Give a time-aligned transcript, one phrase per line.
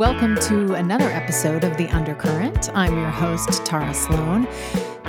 [0.00, 2.74] Welcome to another episode of The Undercurrent.
[2.74, 4.48] I'm your host, Tara Sloan.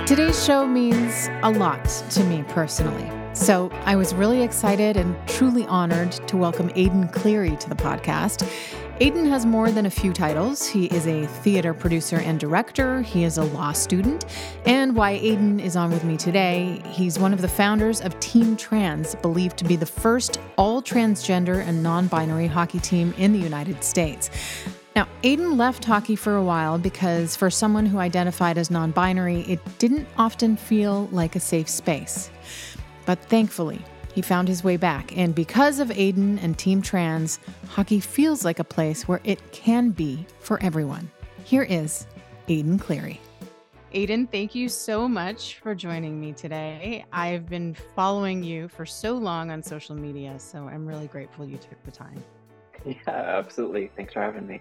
[0.04, 3.10] Today's show means a lot to me personally.
[3.34, 8.46] So I was really excited and truly honored to welcome Aiden Cleary to the podcast.
[9.00, 10.68] Aiden has more than a few titles.
[10.68, 14.26] He is a theater producer and director, he is a law student,
[14.66, 18.58] and why Aiden is on with me today, he's one of the founders of Team
[18.58, 23.38] Trans, believed to be the first all transgender and non binary hockey team in the
[23.38, 24.28] United States.
[24.94, 29.40] Now, Aiden left hockey for a while because for someone who identified as non binary,
[29.42, 32.30] it didn't often feel like a safe space.
[33.06, 33.80] But thankfully,
[34.14, 38.58] he found his way back, and because of Aiden and Team Trans, hockey feels like
[38.58, 41.10] a place where it can be for everyone.
[41.44, 42.06] Here is
[42.48, 43.18] Aiden Cleary.
[43.94, 47.04] Aiden, thank you so much for joining me today.
[47.12, 51.56] I've been following you for so long on social media, so I'm really grateful you
[51.56, 52.22] took the time.
[53.06, 53.90] Yeah, absolutely.
[53.96, 54.60] Thanks for having me.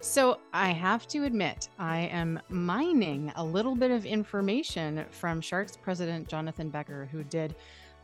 [0.00, 5.76] So, I have to admit, I am mining a little bit of information from Sharks
[5.76, 7.54] president Jonathan Becker, who did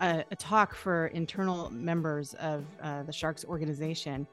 [0.01, 4.27] a, a talk for internal members of uh, the Sharks organization.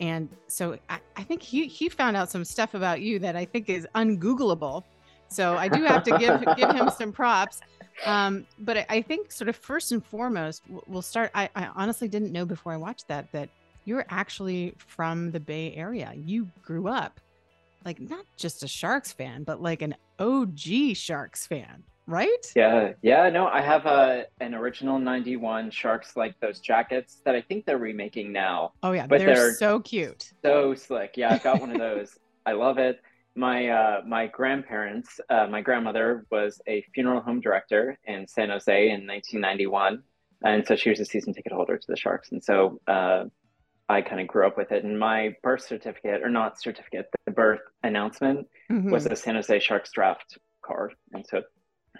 [0.00, 3.44] And so I, I, think he, he found out some stuff about you that I
[3.44, 4.82] think is ungoogleable.
[5.28, 7.60] So I do have to give give him some props.
[8.04, 11.30] Um, but I, I, think sort of first and foremost, we'll start.
[11.34, 13.48] I, I honestly didn't know before I watched that that
[13.84, 16.12] you're actually from the Bay Area.
[16.16, 17.20] You grew up
[17.84, 22.52] like not just a Sharks fan, but like an OG Sharks fan right?
[22.54, 23.28] Yeah, yeah.
[23.30, 27.78] No, I have a an original '91 Sharks like those jackets that I think they're
[27.78, 28.72] remaking now.
[28.82, 31.14] Oh yeah, but they're, they're so cute, so slick.
[31.16, 32.18] Yeah, I've got one of those.
[32.46, 33.00] I love it.
[33.34, 38.90] My uh, my grandparents, uh, my grandmother was a funeral home director in San Jose
[38.90, 40.02] in 1991,
[40.44, 42.80] and so she was a season ticket holder to the Sharks, and so.
[42.86, 43.24] Uh,
[43.92, 44.84] I kind of grew up with it.
[44.84, 48.90] And my birth certificate, or not certificate, the birth announcement mm-hmm.
[48.90, 50.94] was a San Jose Sharks draft card.
[51.12, 51.44] And so it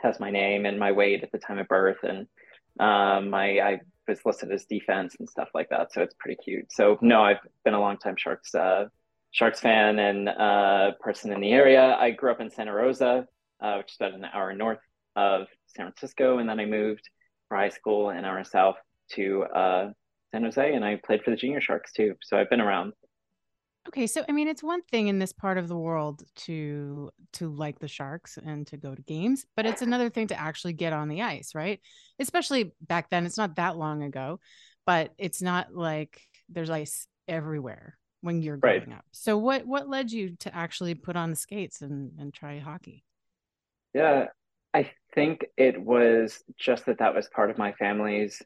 [0.03, 2.26] has my name and my weight at the time of birth, and
[2.80, 5.92] um, my I was listed as defense and stuff like that.
[5.92, 6.72] So it's pretty cute.
[6.72, 8.86] So no, I've been a long time Sharks uh,
[9.30, 11.97] Sharks fan and uh, person in the area.
[11.98, 13.26] I grew up in Santa Rosa,
[13.60, 14.80] uh, which is about an hour north
[15.14, 17.09] of San Francisco, and then I moved
[17.48, 18.76] for high school an hour south
[19.12, 19.91] to uh,
[20.32, 22.16] San Jose, and I played for the Junior Sharks too.
[22.22, 22.94] So I've been around.
[23.88, 27.48] Okay, so I mean, it's one thing in this part of the world to to
[27.53, 30.92] like the Sharks and to go to games, but it's another thing to actually get
[30.92, 31.81] on the ice, right?
[32.19, 33.26] Especially back then.
[33.26, 34.38] It's not that long ago,
[34.87, 38.98] but it's not like there's ice everywhere when you're growing right.
[38.98, 39.04] up.
[39.10, 43.04] So what what led you to actually put on the skates and and try hockey?
[43.94, 44.28] Yeah,
[44.72, 48.41] I think it was just that that was part of my family's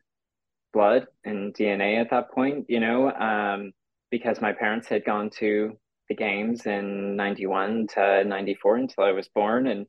[0.76, 2.66] blood and DNA at that point.
[2.68, 3.10] You know.
[3.10, 3.72] Um,
[4.10, 5.76] because my parents had gone to
[6.08, 9.66] the games in 91 to 94 until I was born.
[9.66, 9.86] And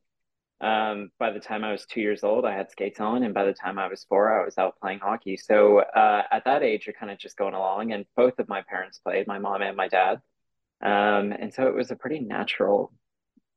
[0.60, 3.22] um, by the time I was two years old, I had skates on.
[3.22, 5.36] And by the time I was four, I was out playing hockey.
[5.36, 7.92] So uh, at that age, you're kind of just going along.
[7.92, 10.20] And both of my parents played, my mom and my dad.
[10.80, 12.92] Um, and so it was a pretty natural,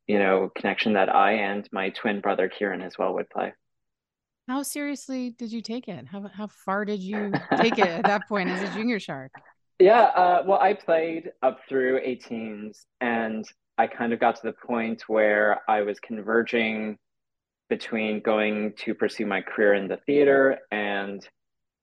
[0.08, 3.53] you know, connection that I and my twin brother Kieran as well would play.
[4.51, 6.06] How seriously did you take it?
[6.06, 9.31] How, how far did you take it at that point as a junior shark?
[9.79, 13.45] Yeah, uh, well, I played up through 18s, and
[13.78, 16.98] I kind of got to the point where I was converging
[17.69, 21.25] between going to pursue my career in the theater and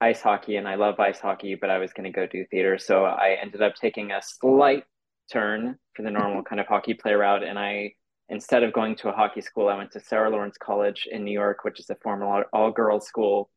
[0.03, 0.57] ice hockey.
[0.57, 2.77] And I love ice hockey, but I was going to go do theater.
[2.77, 4.85] So I ended up taking a slight
[5.33, 7.45] turn for the normal kind of hockey player route.
[7.45, 7.95] And I,
[8.29, 11.33] instead of going to a hockey school, I went to Sarah Lawrence College in New
[11.33, 13.51] York, which is a formal all girls school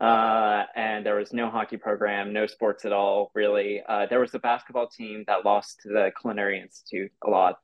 [0.00, 3.82] uh, and there was no hockey program, no sports at all, really.
[3.88, 7.58] Uh, there was a basketball team that lost to the Culinary Institute a lot,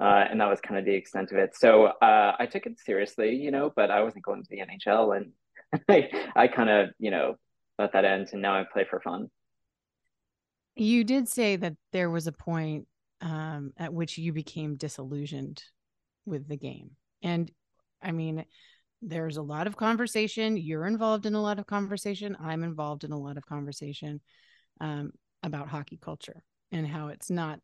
[0.00, 1.54] uh, and that was kind of the extent of it.
[1.54, 5.16] So uh, I took it seriously, you know, but I wasn't going to the NHL,
[5.16, 5.32] and
[5.88, 7.36] I, I kind of, you know,
[7.78, 9.30] let that end, and now I play for fun.
[10.76, 12.88] You did say that there was a point
[13.20, 15.62] um, at which you became disillusioned
[16.26, 16.90] with the game.
[17.22, 17.50] And
[18.02, 18.44] I mean,
[19.02, 20.56] there's a lot of conversation.
[20.56, 22.36] You're involved in a lot of conversation.
[22.40, 24.20] I'm involved in a lot of conversation
[24.80, 25.12] um,
[25.42, 26.42] about hockey culture
[26.72, 27.60] and how it's not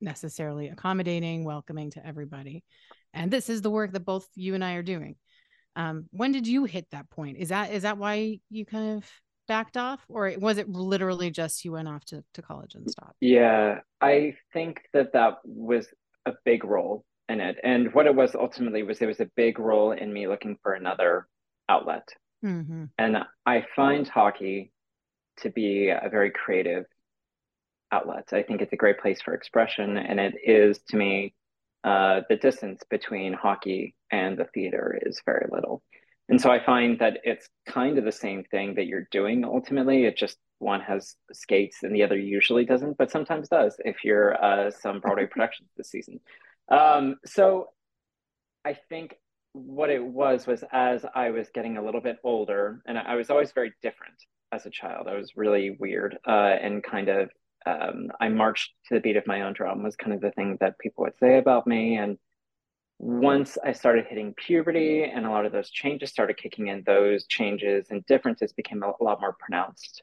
[0.00, 2.64] necessarily accommodating, welcoming to everybody.
[3.12, 5.16] And this is the work that both you and I are doing.
[5.76, 7.36] Um, when did you hit that point?
[7.38, 9.10] Is that is that why you kind of
[9.46, 13.16] backed off, or was it literally just you went off to, to college and stopped?
[13.20, 15.86] Yeah, I think that that was
[16.26, 17.56] a big role in it.
[17.62, 20.74] And what it was ultimately was it was a big role in me looking for
[20.74, 21.26] another
[21.68, 22.08] outlet.
[22.44, 22.84] Mm-hmm.
[22.98, 24.72] And I find hockey
[25.38, 26.84] to be a very creative
[27.92, 28.28] outlet.
[28.32, 31.34] I think it's a great place for expression, and it is to me
[31.84, 35.82] uh, the distance between hockey and the theater is very little.
[36.28, 40.04] And so I find that it's kind of the same thing that you're doing ultimately.
[40.04, 44.42] It just one has skates and the other usually doesn't, but sometimes does if you're
[44.42, 46.20] uh, some Broadway productions this season.
[46.70, 47.68] Um, so
[48.64, 49.16] I think
[49.52, 53.30] what it was was as I was getting a little bit older, and I was
[53.30, 54.14] always very different
[54.52, 55.08] as a child.
[55.08, 57.30] I was really weird uh, and kind of
[57.66, 60.56] um, I marched to the beat of my own drum was kind of the thing
[60.60, 61.96] that people would say about me.
[61.96, 62.18] And
[62.98, 67.26] once I started hitting puberty and a lot of those changes started kicking in, those
[67.26, 70.02] changes and differences became a lot more pronounced.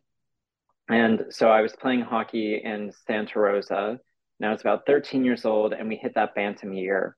[0.90, 4.00] And so I was playing hockey in Santa Rosa.
[4.40, 7.16] Now it's about 13 years old, and we hit that bantam year.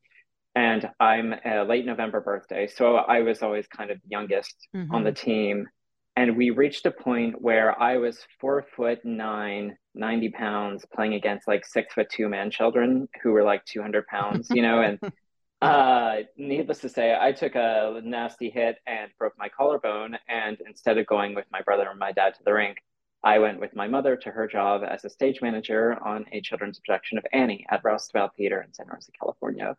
[0.55, 2.67] And I'm a late November birthday.
[2.67, 4.93] So I was always kind of youngest mm-hmm.
[4.93, 5.67] on the team.
[6.15, 11.47] And we reached a point where I was four foot nine, 90 pounds, playing against
[11.47, 14.99] like six foot two man children who were like 200 pounds, you know, and
[15.61, 20.17] uh, needless to say, I took a nasty hit and broke my collarbone.
[20.27, 22.77] And instead of going with my brother and my dad to the rink,
[23.23, 26.79] I went with my mother to her job as a stage manager on a children's
[26.79, 29.75] production of Annie at Roosevelt Theater in Santa Rosa, California.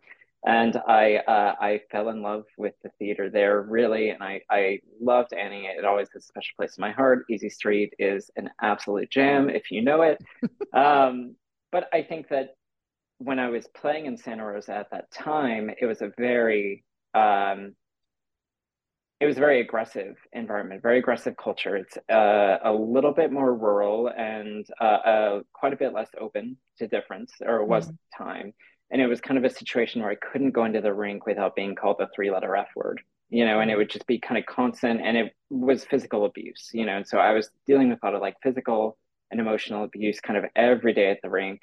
[0.46, 4.80] And I uh, I fell in love with the theater there really, and I I
[4.98, 5.66] loved Annie.
[5.66, 7.26] It always has a special place in my heart.
[7.30, 10.22] Easy Street is an absolute jam if you know it.
[10.72, 11.36] um,
[11.70, 12.54] but I think that
[13.18, 17.74] when I was playing in Santa Rosa at that time, it was a very um,
[19.20, 21.76] it was a very aggressive environment, very aggressive culture.
[21.76, 26.56] It's uh, a little bit more rural and uh, uh, quite a bit less open
[26.78, 28.24] to difference, or it was mm-hmm.
[28.24, 28.54] time.
[28.90, 31.54] And it was kind of a situation where I couldn't go into the rink without
[31.54, 34.38] being called the three letter F word, you know, and it would just be kind
[34.38, 36.96] of constant and it was physical abuse, you know.
[36.96, 38.96] And so I was dealing with a lot of like physical
[39.30, 41.60] and emotional abuse kind of every day at the rink.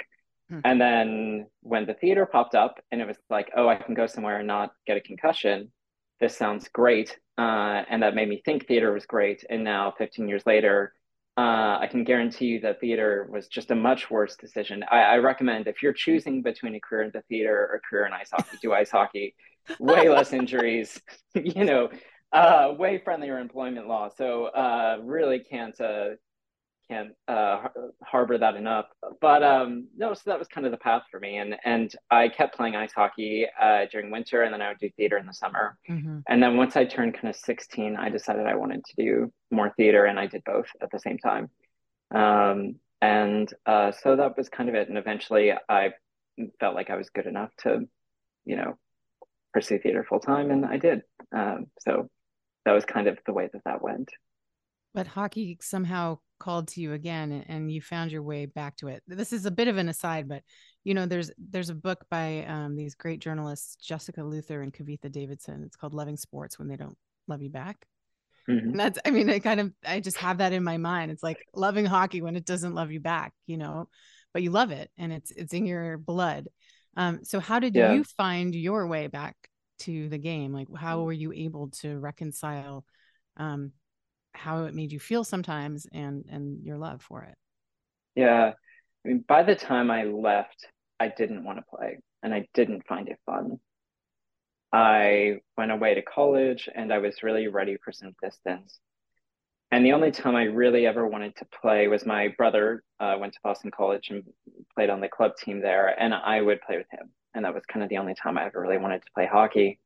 [0.50, 0.60] Hmm.
[0.64, 4.06] And then when the theater popped up and it was like, oh, I can go
[4.06, 5.72] somewhere and not get a concussion,
[6.20, 7.18] this sounds great.
[7.38, 9.44] Uh, and that made me think theater was great.
[9.50, 10.94] And now, 15 years later,
[11.38, 14.84] uh, I can guarantee you that theater was just a much worse decision.
[14.90, 18.08] I, I, recommend if you're choosing between a career in the theater or a career
[18.08, 19.36] in ice hockey, do ice hockey.
[19.80, 21.00] Way less injuries,
[21.36, 21.90] you know,
[22.32, 24.10] uh, way friendlier employment law.
[24.10, 26.12] So uh, really can't uh,
[26.90, 27.68] can't uh,
[28.04, 28.86] harbor that enough.
[29.22, 32.30] But um, no, so that was kind of the path for me, and and I
[32.30, 35.34] kept playing ice hockey uh, during winter, and then I would do theater in the
[35.34, 35.78] summer.
[35.90, 36.20] Mm-hmm.
[36.28, 39.74] And then once I turned kind of sixteen, I decided I wanted to do more
[39.78, 41.50] theater, and I did both at the same time.
[42.14, 44.90] Um, and uh, so that was kind of it.
[44.90, 45.92] And eventually, I
[46.60, 47.82] felt like I was good enough to,
[48.46, 48.78] you know,
[49.54, 51.02] pursue theater full time, and I did.
[51.36, 52.10] Um, so
[52.66, 54.10] that was kind of the way that that went.
[54.98, 59.04] But hockey somehow called to you again and you found your way back to it.
[59.06, 60.42] This is a bit of an aside, but
[60.84, 65.12] you know, there's there's a book by um, these great journalists, Jessica Luther and Kavitha
[65.12, 65.62] Davidson.
[65.64, 67.86] It's called Loving Sports When They Don't Love You Back.
[68.50, 68.70] Mm-hmm.
[68.70, 71.12] And that's I mean, I kind of I just have that in my mind.
[71.12, 73.90] It's like loving hockey when it doesn't love you back, you know,
[74.34, 76.48] but you love it and it's it's in your blood.
[76.96, 77.94] Um, so how did yeah.
[77.94, 79.36] you find your way back
[79.82, 80.54] to the game?
[80.54, 82.84] Like how were you able to reconcile
[83.40, 83.74] um,
[84.38, 87.36] how it made you feel sometimes and and your love for it.
[88.16, 88.54] Yeah.
[89.06, 90.68] I mean by the time i left
[91.00, 93.60] i didn't want to play and i didn't find it fun.
[94.74, 98.80] I went away to college and i was really ready for some distance.
[99.72, 103.34] And the only time i really ever wanted to play was my brother uh, went
[103.34, 104.24] to boston college and
[104.76, 107.10] played on the club team there and i would play with him.
[107.34, 109.80] And that was kind of the only time i ever really wanted to play hockey.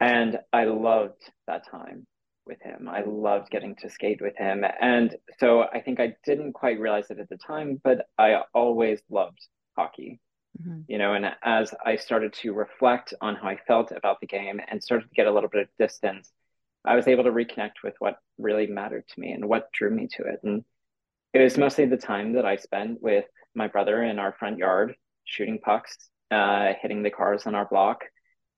[0.00, 2.06] And i loved that time
[2.46, 2.88] with him.
[2.88, 4.64] I loved getting to skate with him.
[4.80, 9.00] And so I think I didn't quite realize it at the time, but I always
[9.10, 9.46] loved
[9.76, 10.20] hockey.
[10.60, 10.80] Mm-hmm.
[10.86, 14.60] You know, and as I started to reflect on how I felt about the game
[14.68, 16.30] and started to get a little bit of distance,
[16.84, 20.08] I was able to reconnect with what really mattered to me and what drew me
[20.16, 20.40] to it.
[20.44, 20.64] And
[21.32, 23.24] it was mostly the time that I spent with
[23.54, 25.96] my brother in our front yard, shooting pucks,
[26.30, 28.04] uh, hitting the cars on our block,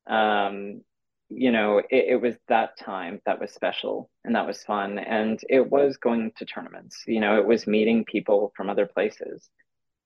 [0.07, 0.83] um,
[1.28, 4.99] you know, it, it, was that time that was special and that was fun.
[4.99, 9.49] And it was going to tournaments, you know, it was meeting people from other places.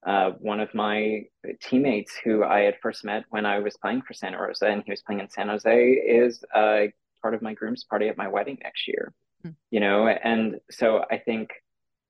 [0.06, 1.24] Uh, one of my
[1.60, 4.90] teammates who I had first met when I was playing for Santa Rosa and he
[4.90, 6.84] was playing in San Jose is uh,
[7.20, 9.12] part of my groom's party at my wedding next year,
[9.46, 9.54] mm.
[9.70, 10.08] you know?
[10.08, 11.50] And so I think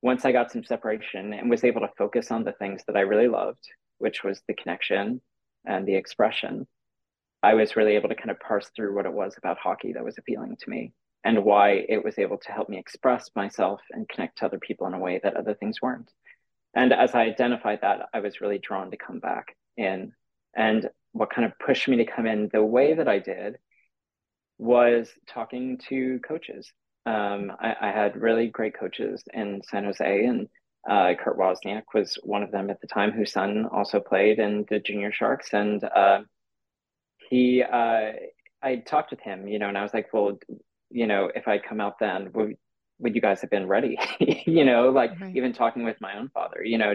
[0.02, 3.00] once I got some separation and was able to focus on the things that I
[3.00, 5.20] really loved, which was the connection
[5.66, 6.68] and the expression,
[7.42, 10.04] I was really able to kind of parse through what it was about hockey that
[10.04, 10.92] was appealing to me
[11.24, 14.86] and why it was able to help me express myself and connect to other people
[14.86, 16.10] in a way that other things weren't.
[16.74, 20.12] And as I identified that, I was really drawn to come back in.
[20.54, 23.58] And what kind of pushed me to come in the way that I did
[24.58, 26.72] was talking to coaches.
[27.06, 30.48] Um, I, I, had really great coaches in San Jose, and
[30.88, 34.66] uh, Kurt Wozniak was one of them at the time, whose son also played in
[34.68, 35.54] the Junior Sharks.
[35.54, 36.20] And uh,
[37.30, 38.12] he uh,
[38.62, 40.38] I talked with him, you know, and I was like, well,
[40.90, 42.56] you know, if I come out then, would
[42.98, 43.96] would you guys have been ready?
[44.46, 45.34] you know, like right.
[45.34, 46.94] even talking with my own father, you know,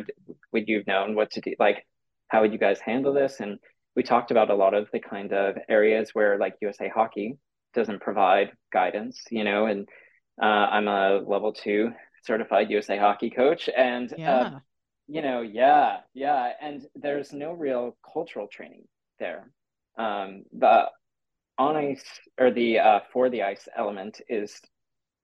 [0.51, 1.55] would you have known what to do?
[1.57, 1.87] Like,
[2.27, 3.39] how would you guys handle this?
[3.39, 3.57] And
[3.95, 7.37] we talked about a lot of the kind of areas where like USA Hockey
[7.73, 9.87] doesn't provide guidance, you know, and
[10.39, 11.91] uh, I'm a level two
[12.25, 14.39] certified USA Hockey coach, and uh, yeah.
[14.39, 14.59] uh,
[15.07, 18.83] you know, yeah, yeah, and there's no real cultural training
[19.17, 19.49] there
[19.97, 20.85] um, the
[21.57, 22.03] on ice
[22.39, 24.59] or the uh, for the ice element is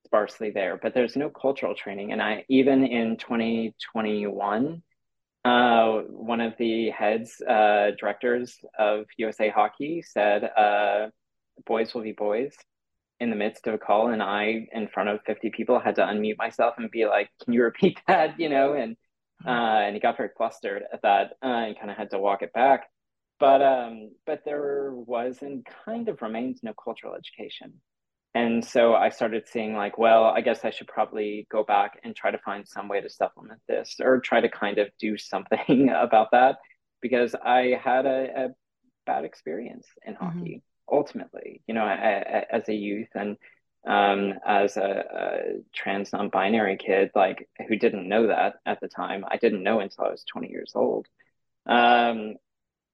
[0.06, 2.12] sparsely there, but there's no cultural training.
[2.12, 4.82] And I even in 2021,
[5.44, 11.08] uh, one of the heads uh, directors of USA Hockey said, uh,
[11.66, 12.54] "Boys will be boys."
[13.20, 16.02] In the midst of a call, and I, in front of 50 people, had to
[16.02, 18.98] unmute myself and be like, "Can you repeat that?" You know, and
[19.46, 19.50] uh,
[19.86, 22.54] and he got very flustered at that uh, and kind of had to walk it
[22.54, 22.86] back
[23.42, 27.74] but um, but there was and kind of remains no cultural education.
[28.34, 32.16] And so i started seeing like well i guess i should probably go back and
[32.16, 35.90] try to find some way to supplement this or try to kind of do something
[35.90, 36.56] about that
[37.02, 38.48] because i had a, a
[39.06, 40.24] bad experience in mm-hmm.
[40.24, 43.36] hockey ultimately you know I, I, as a youth and
[43.88, 45.38] um, as a, a
[45.74, 49.26] trans non-binary kid like who didn't know that at the time.
[49.28, 51.08] I didn't know until i was 20 years old.
[51.66, 52.36] Um,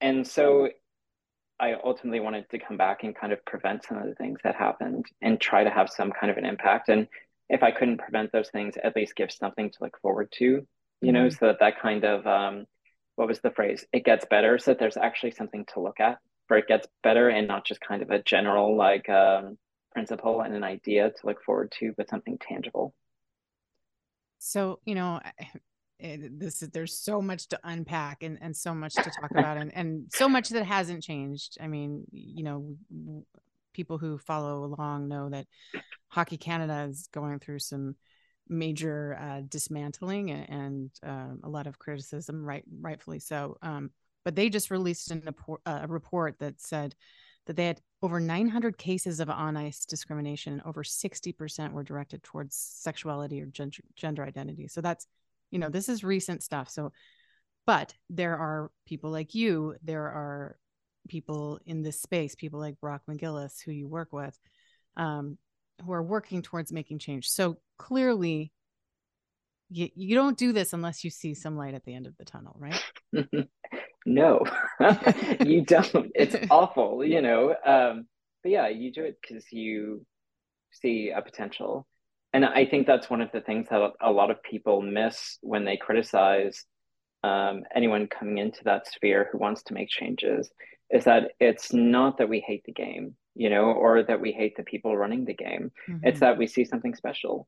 [0.02, 0.70] and so
[1.60, 4.56] I ultimately wanted to come back and kind of prevent some of the things that
[4.56, 6.90] happened and try to have some kind of an impact.
[6.90, 7.08] And
[7.50, 10.68] if I couldn't prevent those things, at least give something to look forward to, you
[11.04, 11.14] mm-hmm.
[11.14, 12.66] know, so that that kind of, um,
[13.16, 13.86] what was the phrase?
[13.92, 14.60] It gets better.
[14.60, 17.82] So that there's actually something to look at where it gets better and not just
[17.82, 19.58] kind of a general like um,
[19.92, 22.94] principle and an idea to look forward to, but something tangible.
[24.40, 25.20] So, you know,
[26.00, 29.58] it, this is there's so much to unpack and, and so much to talk about
[29.58, 31.58] and, and so much that hasn't changed.
[31.62, 32.76] I mean you know
[33.74, 35.46] people who follow along know that
[36.08, 37.96] hockey canada is going through some
[38.50, 43.92] major uh, dismantling and, and um, a lot of criticism right rightfully so um,
[44.26, 45.30] but they just released an,
[45.66, 46.96] a report that said
[47.46, 52.22] that they had over 900 cases of on ice discrimination and over 60% were directed
[52.24, 54.68] towards sexuality or gender, gender identity.
[54.68, 55.08] So that's
[55.52, 56.92] you know this is recent stuff so
[57.66, 60.58] but there are people like you there are
[61.10, 64.38] people in this space people like brock mcgillis who you work with
[64.98, 65.38] um,
[65.86, 67.30] who are working towards making change.
[67.30, 68.52] So clearly
[69.70, 72.26] you, you don't do this unless you see some light at the end of the
[72.26, 72.84] tunnel right?
[74.06, 74.46] No
[75.46, 76.10] you don't.
[76.16, 78.08] It's awful you know um,
[78.42, 80.06] but yeah you do it because you
[80.72, 81.86] see a potential
[82.38, 85.66] and I think that's one of the things that a lot of people miss when
[85.66, 86.66] they criticize
[87.24, 90.48] um, anyone coming into that sphere who wants to make changes
[90.92, 94.56] is that it's not that we hate the game, you know, or that we hate
[94.56, 95.72] the people running the game.
[95.90, 96.06] Mm-hmm.
[96.06, 97.48] It's that we see something special.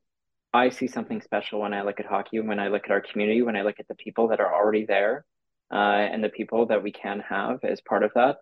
[0.52, 3.42] I see something special when I look at hockey, when I look at our community,
[3.42, 5.24] when I look at the people that are already there,
[5.72, 8.38] uh, and the people that we can have as part of that.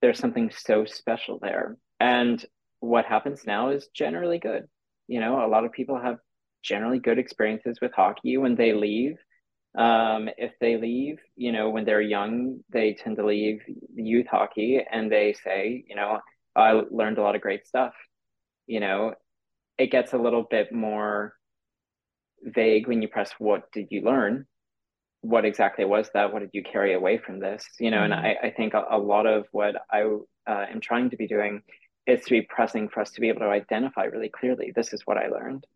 [0.00, 1.76] There's something so special there.
[1.98, 2.46] And
[2.78, 4.68] what happens now is generally good
[5.08, 6.18] you know, a lot of people have
[6.62, 9.16] generally good experiences with hockey when they leave.
[9.76, 13.60] Um, if they leave, you know, when they're young, they tend to leave
[13.94, 16.20] youth hockey and they say, you know,
[16.56, 17.92] I learned a lot of great stuff.
[18.66, 19.14] You know,
[19.78, 21.34] it gets a little bit more
[22.42, 24.46] vague when you press what did you learn?
[25.20, 26.32] What exactly was that?
[26.32, 27.64] What did you carry away from this?
[27.78, 28.12] You know, mm-hmm.
[28.12, 30.02] and I, I think a, a, lot of what I
[30.46, 31.62] uh, am trying to be doing
[32.06, 35.02] is to be pressing for us to be able to identify really clearly this is
[35.04, 35.66] what I learned.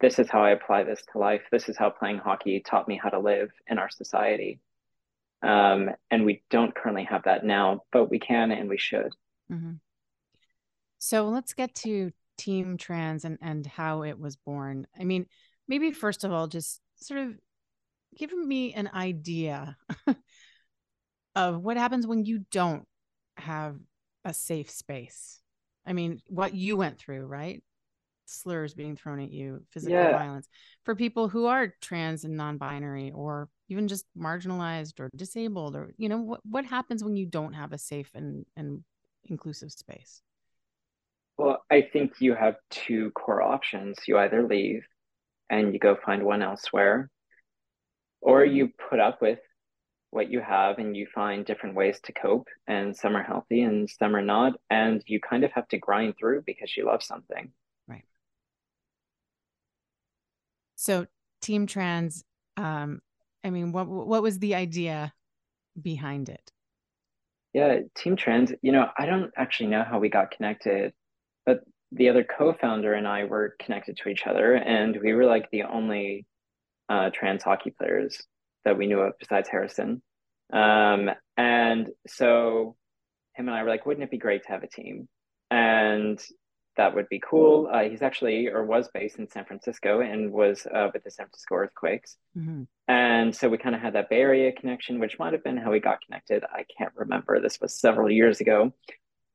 [0.00, 1.42] This is how I apply this to life.
[1.52, 4.60] This is how playing hockey taught me how to live in our society.
[5.42, 9.12] Um, and we don't currently have that now, but we can and we should.
[9.52, 9.74] Mm-hmm.
[10.98, 14.86] So let's get to Team Trans and, and how it was born.
[14.98, 15.26] I mean,
[15.68, 17.34] maybe first of all, just sort of
[18.16, 19.76] give me an idea
[21.36, 22.86] of what happens when you don't
[23.36, 23.76] have
[24.24, 25.40] a safe space.
[25.86, 27.62] I mean, what you went through, right?
[28.26, 30.18] Slurs being thrown at you, physical yeah.
[30.18, 30.48] violence
[30.84, 36.08] for people who are trans and non-binary or even just marginalized or disabled or you
[36.08, 38.82] know what what happens when you don't have a safe and and
[39.24, 40.22] inclusive space?
[41.36, 43.98] Well, I think you have two core options.
[44.06, 44.86] You either leave
[45.50, 47.10] and you go find one elsewhere,
[48.20, 49.40] or you put up with
[50.14, 53.88] what you have and you find different ways to cope, and some are healthy and
[53.88, 57.50] some are not, and you kind of have to grind through because you love something.
[57.88, 58.04] Right.
[60.76, 61.06] So,
[61.42, 62.24] Team Trans,
[62.56, 63.00] um,
[63.42, 65.12] I mean, what what was the idea
[65.80, 66.50] behind it?
[67.52, 70.92] Yeah, Team Trans, you know, I don't actually know how we got connected
[71.46, 71.60] but
[71.92, 75.64] the other co-founder and I were connected to each other, and we were like the
[75.64, 76.26] only
[76.88, 78.20] uh, trans hockey players
[78.64, 80.02] that we knew of besides Harrison.
[80.52, 82.76] Um, and so
[83.34, 85.08] him and I were like, wouldn't it be great to have a team?
[85.50, 86.20] And
[86.76, 87.68] that would be cool.
[87.72, 91.26] Uh, he's actually or was based in San Francisco and was uh, with the San
[91.26, 92.16] Francisco earthquakes.
[92.36, 92.62] Mm-hmm.
[92.88, 95.70] And so we kind of had that Bay Area connection, which might have been how
[95.70, 96.44] we got connected.
[96.44, 97.40] I can't remember.
[97.40, 98.72] This was several years ago.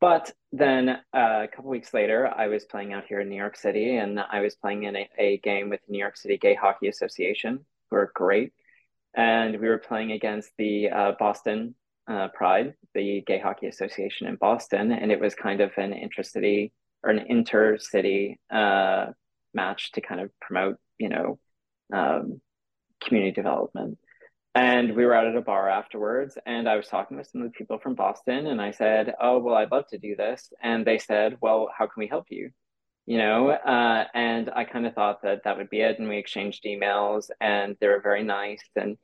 [0.02, 3.58] But then uh, a couple weeks later, I was playing out here in New York
[3.58, 6.56] City, and I was playing in a, a game with the New York City Gay
[6.56, 8.54] Hockey Association, who are great.
[9.20, 11.76] And we were playing against the uh, Boston
[12.10, 16.72] uh, Pride, the Gay Hockey Association in Boston, and it was kind of an intercity
[17.04, 19.08] or an intercity uh,
[19.54, 21.38] match to kind of promote, you know,
[21.94, 22.40] um,
[23.04, 23.98] community development.
[24.56, 27.52] And we were out at a bar afterwards, and I was talking with some of
[27.52, 30.88] the people from Boston, and I said, "Oh, well, I'd love to do this." And
[30.88, 32.52] they said, "Well, how can we help you?"
[33.06, 36.18] You know, uh, and I kind of thought that that would be it, and we
[36.18, 38.64] exchanged emails, and they were very nice.
[38.78, 38.98] And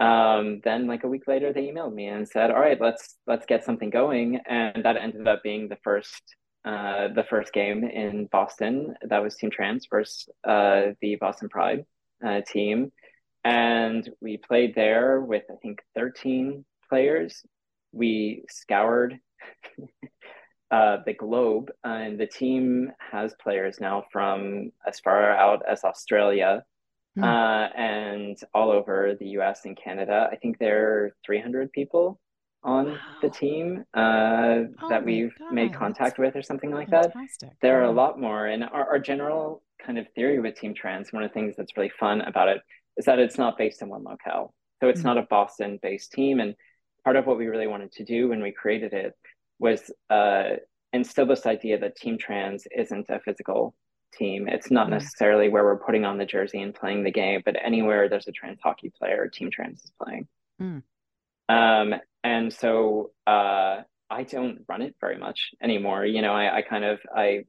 [0.00, 3.46] um, then, like a week later, they emailed me and said, "All right, let's let's
[3.46, 6.22] get something going," and that ended up being the first
[6.64, 8.94] uh, the first game in Boston.
[9.02, 11.84] That was Team Trans versus uh, the Boston Pride
[12.24, 12.90] uh, team
[13.44, 17.42] and we played there with I think 13 players.
[17.92, 19.18] We scoured
[20.70, 26.64] uh, the globe, and the team has players now from as far out as Australia
[27.20, 27.24] mm.
[27.24, 29.64] uh, and all over the U.S.
[29.64, 30.28] and Canada.
[30.30, 32.20] I think there are 300 people
[32.62, 32.98] on wow.
[33.22, 37.50] the team uh, oh that we've God, made contact with or something like fantastic.
[37.50, 37.56] that.
[37.62, 41.12] There are a lot more, and our, our general kind of theory with Team Trans,
[41.12, 42.60] one of the things that's really fun about it
[42.96, 44.54] is that it's not based in one locale.
[44.80, 45.08] So it's mm-hmm.
[45.08, 46.40] not a Boston based team.
[46.40, 46.54] And
[47.04, 49.14] part of what we really wanted to do when we created it
[49.58, 50.56] was uh,
[50.92, 53.74] instill this idea that Team Trans isn't a physical
[54.12, 54.48] team.
[54.48, 58.08] It's not necessarily where we're putting on the jersey and playing the game, but anywhere
[58.08, 60.28] there's a trans hockey player, Team Trans is playing.
[60.60, 60.82] Mm.
[61.48, 66.04] Um, and so uh, I don't run it very much anymore.
[66.04, 67.44] You know, I, I kind of I,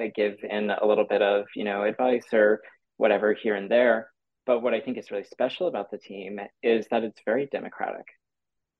[0.00, 2.62] I give in a little bit of you know advice or
[2.96, 4.10] whatever here and there
[4.48, 8.06] but what I think is really special about the team is that it's very democratic.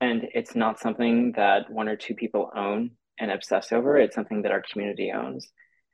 [0.01, 3.95] And it's not something that one or two people own and obsess over.
[3.95, 5.47] It's something that our community owns.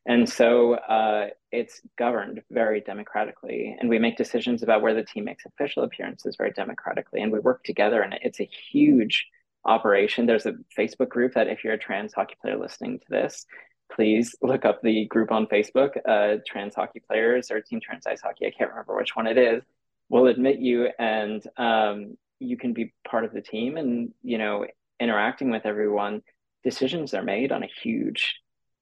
[0.07, 3.75] And so uh, it's governed very democratically.
[3.79, 7.21] And we make decisions about where the team makes official appearances very democratically.
[7.21, 8.01] And we work together.
[8.01, 9.27] And it's a huge
[9.65, 10.27] operation.
[10.27, 13.47] There's a Facebook group that if you're a trans hockey player listening to this,
[13.91, 18.21] please look up the group on Facebook, uh, Trans Hockey Players or Team Trans Ice
[18.21, 18.45] Hockey.
[18.45, 19.63] I can't remember which one it is.
[20.09, 23.77] We'll admit you, and um, you can be part of the team.
[23.77, 24.65] And you know,
[24.99, 26.21] interacting with everyone,
[26.63, 28.35] decisions are made on a huge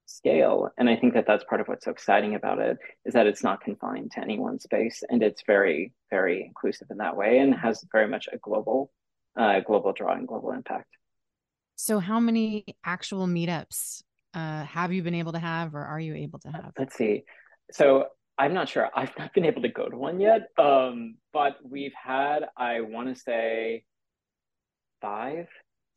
[0.05, 0.69] scale.
[0.77, 3.43] And I think that that's part of what's so exciting about it is that it's
[3.43, 7.53] not confined to any one space, and it's very, very inclusive in that way, and
[7.55, 8.91] has very much a global,
[9.37, 10.87] uh, global draw and global impact.
[11.75, 16.15] So, how many actual meetups uh, have you been able to have or are you
[16.15, 16.71] able to have?
[16.77, 17.23] Let's see.
[17.71, 18.05] So
[18.37, 18.89] I'm not sure.
[18.95, 20.47] I've not been able to go to one yet.
[20.57, 23.85] Um, but we've had, I want to say,
[25.01, 25.47] five,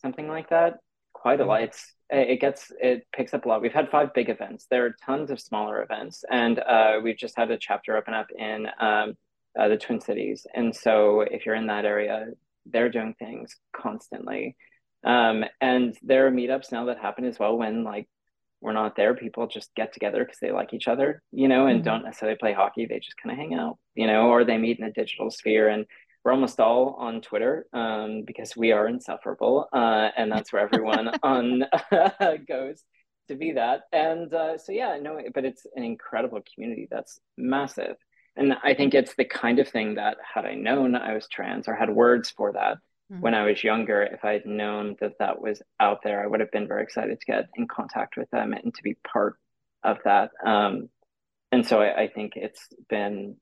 [0.03, 0.75] something like that.
[1.13, 1.63] Quite a lot.
[1.63, 3.63] It's it gets it picks up a lot.
[3.63, 4.67] We've had five big events.
[4.71, 8.27] There are tons of smaller events, and uh, we've just had a chapter open up
[8.37, 9.15] in um,
[9.59, 10.47] uh, the Twin Cities.
[10.55, 12.27] And so, if you're in that area,
[12.67, 14.57] they're doing things constantly.
[15.05, 18.09] Um, and there are meetups now that happen as well when like
[18.61, 21.81] we're not there, people just get together because they like each other, you know, and
[21.81, 21.89] mm-hmm.
[21.89, 22.87] don't necessarily play hockey.
[22.87, 25.69] They just kind of hang out, you know, or they meet in a digital sphere.
[25.69, 25.87] And
[26.27, 31.09] we're almost all on Twitter um, because we are insufferable, uh, and that's where everyone
[31.23, 31.63] on
[32.49, 32.83] goes
[33.29, 33.83] to be that.
[33.93, 37.95] And uh, so, yeah, no, but it's an incredible community that's massive,
[38.35, 41.69] and I think it's the kind of thing that had I known I was trans
[41.69, 42.79] or had words for that
[43.13, 43.21] mm-hmm.
[43.21, 46.41] when I was younger, if I had known that that was out there, I would
[46.41, 49.37] have been very excited to get in contact with them and to be part
[49.85, 50.33] of that.
[50.45, 50.89] Um,
[51.53, 53.37] and so I, I think it's been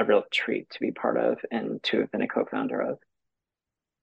[0.00, 2.98] a real treat to be part of and to have been a co-founder of.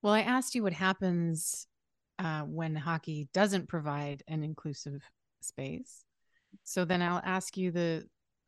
[0.02, 1.68] Well, I asked you what happens
[2.20, 5.02] uh, when hockey doesn't provide an inclusive
[5.42, 6.04] space.
[6.64, 8.06] So then I'll ask you the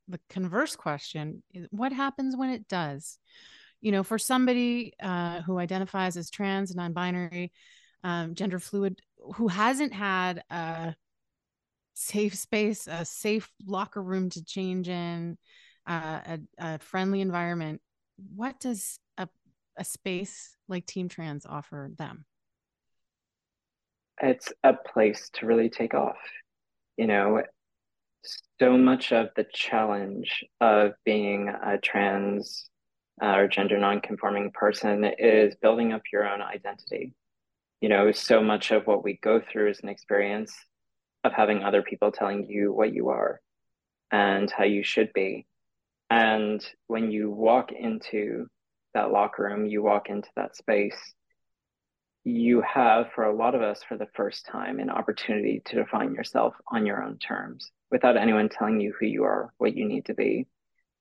[0.08, 3.20] the converse question: What happens when it does?
[3.82, 7.52] You know, for somebody uh, who identifies as trans, non-binary,
[8.04, 9.00] um, gender fluid,
[9.36, 10.96] who hasn't had a
[11.94, 15.38] safe space, a safe locker room to change in,
[15.90, 17.82] a, a, friendly environment,
[18.36, 19.28] what does a,
[19.78, 22.26] a space like Team Trans offer them?
[24.22, 26.18] It's a place to really take off.
[26.98, 27.42] You know,
[28.60, 32.70] so much of the challenge of being a trans
[33.22, 37.14] uh, or gender non-conforming person is building up your own identity.
[37.82, 40.54] You know, so much of what we go through is an experience
[41.24, 43.40] of having other people telling you what you are
[44.12, 45.46] and how you should be
[46.10, 48.48] and when you walk into
[48.94, 50.98] that locker room, you walk into that space,
[52.24, 56.14] you have, for a lot of us, for the first time, an opportunity to define
[56.14, 60.06] yourself on your own terms without anyone telling you who you are, what you need
[60.06, 60.48] to be.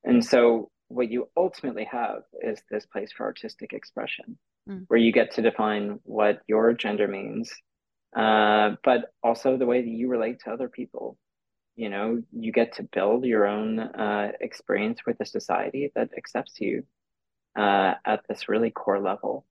[0.05, 4.85] And so, what you ultimately have is this place for artistic expression, mm.
[4.89, 7.53] where you get to define what your gender means,
[8.17, 11.19] uh, but also the way that you relate to other people
[11.79, 16.61] you know you get to build your own uh, experience with a society that accepts
[16.61, 16.83] you
[17.57, 19.47] uh, at this really core level.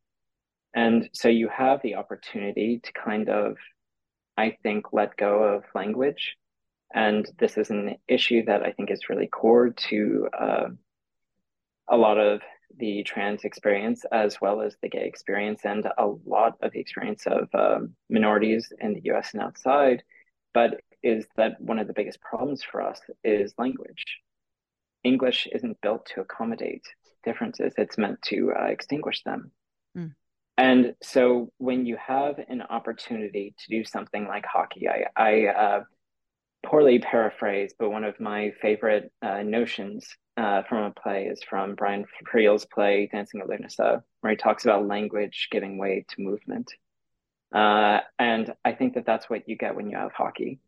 [0.76, 3.56] And so you have the opportunity to kind of
[4.36, 6.36] i think let go of language.
[6.94, 10.68] And this is an issue that i think is really core to uh,
[11.88, 12.42] a lot of
[12.78, 17.24] the trans experience as well as the gay experience and a lot of the experience
[17.26, 20.04] of um, minorities in the us and outside.
[20.54, 24.04] But is that one of the biggest problems for us is language.
[25.04, 26.84] English isn't built to accommodate
[27.24, 29.52] differences, it's meant to uh, extinguish them.
[29.98, 30.14] Mm.
[30.58, 35.84] And so when you have an opportunity to do something like hockey, I, I uh,
[36.66, 41.76] poorly paraphrase, but one of my favorite uh, notions uh, from a play is from
[41.76, 46.72] Brian Friel's play Dancing at Lughnasa, where he talks about language giving way to movement.
[47.54, 50.60] Uh, and I think that that's what you get when you have hockey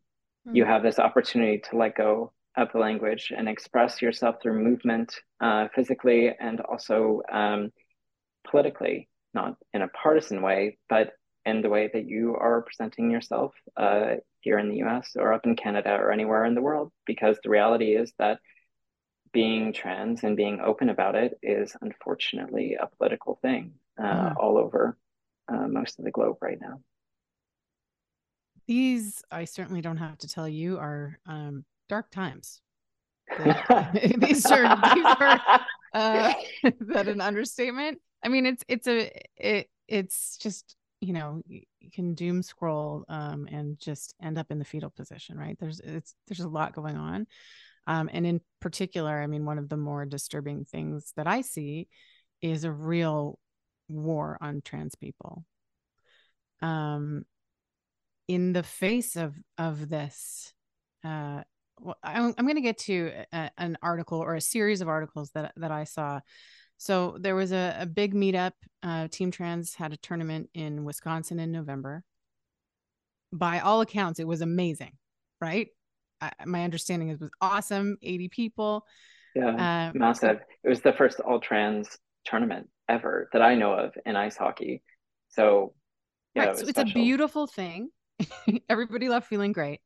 [0.46, 0.56] mm-hmm.
[0.56, 5.14] you have this opportunity to let go of the language and express yourself through movement
[5.40, 7.72] uh, physically and also um,
[8.48, 11.12] politically, not in a partisan way, but
[11.46, 15.46] in the way that you are presenting yourself uh, here in the US or up
[15.46, 16.92] in Canada or anywhere in the world.
[17.06, 18.40] Because the reality is that
[19.32, 24.36] being trans and being open about it is unfortunately a political thing uh, mm-hmm.
[24.38, 24.96] all over
[25.48, 26.80] uh, most of the globe right now
[28.70, 32.60] these I certainly don't have to tell you are um, dark times.
[33.36, 35.60] these are these are
[35.92, 37.98] uh, is that an understatement?
[38.24, 43.48] I mean, it's it's a it it's just you know you can doom scroll um,
[43.50, 45.56] and just end up in the fetal position, right?
[45.58, 47.26] There's it's there's a lot going on,
[47.88, 51.88] um, and in particular, I mean, one of the more disturbing things that I see
[52.40, 53.36] is a real
[53.88, 55.44] war on trans people.
[56.62, 57.24] Um,
[58.30, 60.54] in the face of of this
[61.04, 61.42] uh
[61.80, 65.30] well, I'm, I'm going to get to a, an article or a series of articles
[65.30, 66.20] that that I saw.
[66.76, 68.52] So there was a, a big meetup.
[68.82, 72.04] Uh, Team Trans had a tournament in Wisconsin in November.
[73.32, 74.92] By all accounts, it was amazing,
[75.40, 75.68] right?
[76.20, 77.96] I, my understanding is it was awesome.
[78.02, 78.84] 80 people.
[79.34, 80.40] Yeah, uh, massive.
[80.62, 81.88] It was the first all trans
[82.26, 84.82] tournament ever that I know of in ice hockey.
[85.30, 85.72] So
[86.34, 87.00] yeah, right, it so it's special.
[87.00, 87.88] a beautiful thing.
[88.68, 89.80] Everybody left feeling great.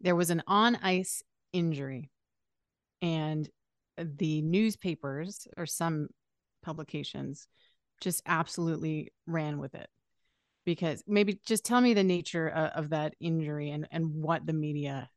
[0.00, 2.10] There was an on ice injury,
[3.02, 3.48] and
[3.96, 6.08] the newspapers or some
[6.62, 7.48] publications
[8.00, 9.88] just absolutely ran with it.
[10.64, 14.52] Because maybe just tell me the nature of, of that injury and, and what the
[14.52, 15.08] media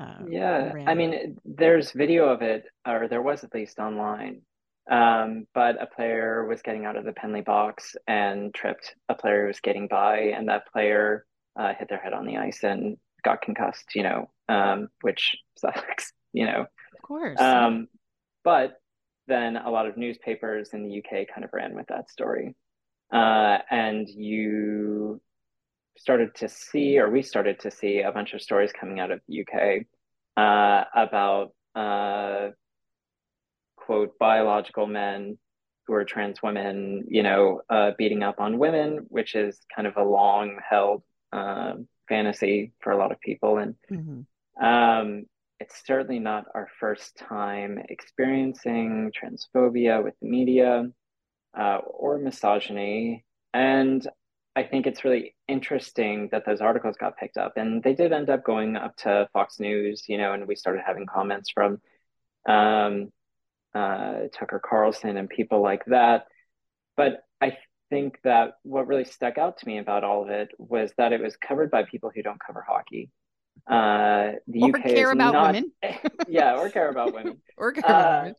[0.00, 4.42] uh, yeah i mean there's video of it or there was at least online.
[4.90, 8.94] Um, but a player was getting out of the penalty box and tripped.
[9.08, 11.24] A player who was getting by and that player
[11.56, 16.12] uh, hit their head on the ice and got concussed, you know, um, which sucks,
[16.32, 16.66] you know.
[16.94, 17.40] Of course.
[17.40, 17.88] Um,
[18.42, 18.78] but
[19.26, 22.54] then a lot of newspapers in the UK kind of ran with that story.
[23.12, 25.20] Uh, and you
[25.96, 29.20] started to see, or we started to see, a bunch of stories coming out of
[29.28, 29.86] the UK
[30.36, 32.50] uh, about, uh,
[33.76, 35.38] quote, biological men
[35.86, 39.96] who are trans women, you know, uh, beating up on women, which is kind of
[39.96, 41.02] a long held
[41.34, 43.58] um, fantasy for a lot of people.
[43.58, 44.64] And mm-hmm.
[44.64, 45.24] um,
[45.60, 50.86] it's certainly not our first time experiencing transphobia with the media
[51.58, 53.24] uh, or misogyny.
[53.52, 54.06] And
[54.56, 57.54] I think it's really interesting that those articles got picked up.
[57.56, 60.82] And they did end up going up to Fox News, you know, and we started
[60.86, 61.80] having comments from
[62.46, 63.10] um,
[63.74, 66.26] uh, Tucker Carlson and people like that.
[66.96, 67.56] But I
[67.94, 71.20] think that what really stuck out to me about all of it was that it
[71.20, 73.08] was covered by people who don't cover hockey.
[73.70, 75.70] Uh, the or UK care about not, women.
[76.28, 77.40] yeah, or care about women.
[77.56, 78.34] or care about uh, women.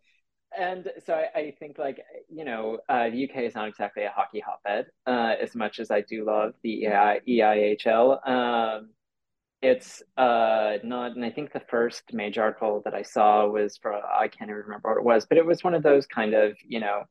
[0.57, 4.09] And so I, I, think, like you know, uh, the UK is not exactly a
[4.09, 4.87] hockey hotbed.
[5.07, 8.89] Uh, as much as I do love the EI, EIHL, um,
[9.61, 11.15] it's uh, not.
[11.15, 14.63] And I think the first major article that I saw was for I can't even
[14.63, 17.03] remember what it was, but it was one of those kind of you know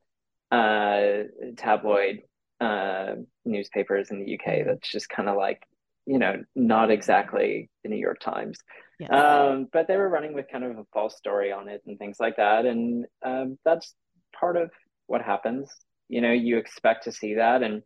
[0.51, 1.23] uh,
[1.57, 2.21] tabloid
[2.59, 5.63] uh, newspapers in the UK that's just kind of like,
[6.05, 8.59] you know, not exactly the New York Times.
[8.99, 9.11] Yes.
[9.11, 12.17] Um, but they were running with kind of a false story on it and things
[12.19, 12.65] like that.
[12.65, 13.93] And um, that's
[14.39, 14.71] part of
[15.07, 15.69] what happens.
[16.07, 17.63] You know, you expect to see that.
[17.63, 17.81] And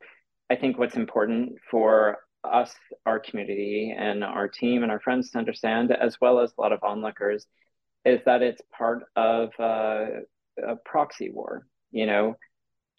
[0.50, 2.74] I think what's important for us,
[3.06, 6.72] our community, and our team and our friends to understand, as well as a lot
[6.72, 7.46] of onlookers,
[8.06, 10.06] is that it's part of uh,
[10.64, 11.66] a proxy war.
[11.92, 12.36] You know,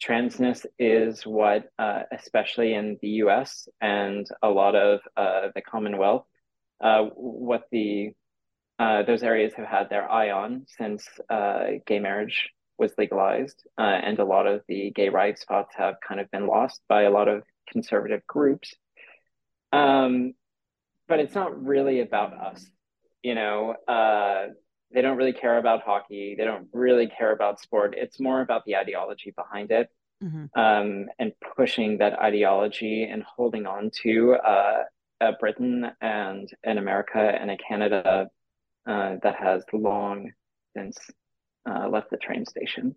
[0.02, 6.24] transness is what, uh, especially in the US and a lot of uh, the Commonwealth,
[6.80, 8.12] uh, what the
[8.78, 13.82] uh, those areas have had their eye on since uh, gay marriage was legalized, uh,
[13.82, 17.10] and a lot of the gay rights spots have kind of been lost by a
[17.10, 18.74] lot of conservative groups.
[19.70, 20.32] Um,
[21.08, 22.64] but it's not really about us,
[23.22, 23.74] you know
[24.92, 26.34] they don't really care about hockey.
[26.36, 27.94] They don't really care about sport.
[27.96, 29.88] It's more about the ideology behind it
[30.22, 30.46] mm-hmm.
[30.60, 34.82] um, and pushing that ideology and holding on to uh,
[35.20, 38.28] a Britain and an America and a Canada
[38.88, 40.32] uh, that has long
[40.76, 40.98] since
[41.68, 42.94] uh, left the train station.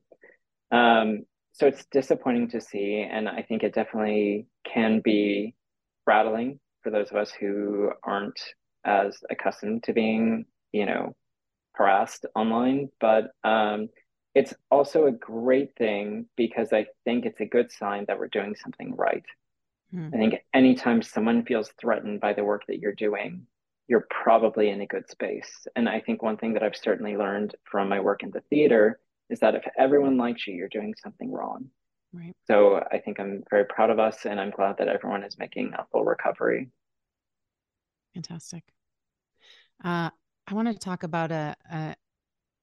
[0.71, 3.08] Um, so it's disappointing to see.
[3.10, 5.56] And I think it definitely can be
[6.08, 8.39] rattling for those of us who aren't
[8.86, 11.15] as accustomed to being, you know,
[11.73, 13.89] harassed online, but um,
[14.36, 18.55] it's also a great thing because I think it's a good sign that we're doing
[18.55, 19.25] something right.
[19.93, 20.13] Mm.
[20.13, 23.45] I think anytime someone feels threatened by the work that you're doing,
[23.88, 25.67] you're probably in a good space.
[25.75, 28.99] And I think one thing that I've certainly learned from my work in the theater
[29.29, 31.69] is that if everyone likes you, you're doing something wrong.
[32.12, 32.36] Right.
[32.45, 35.73] So I think I'm very proud of us and I'm glad that everyone is making
[35.73, 36.69] a full recovery.
[38.13, 38.63] Fantastic.
[39.83, 40.12] Uh,
[40.47, 41.95] I want to talk about a, a,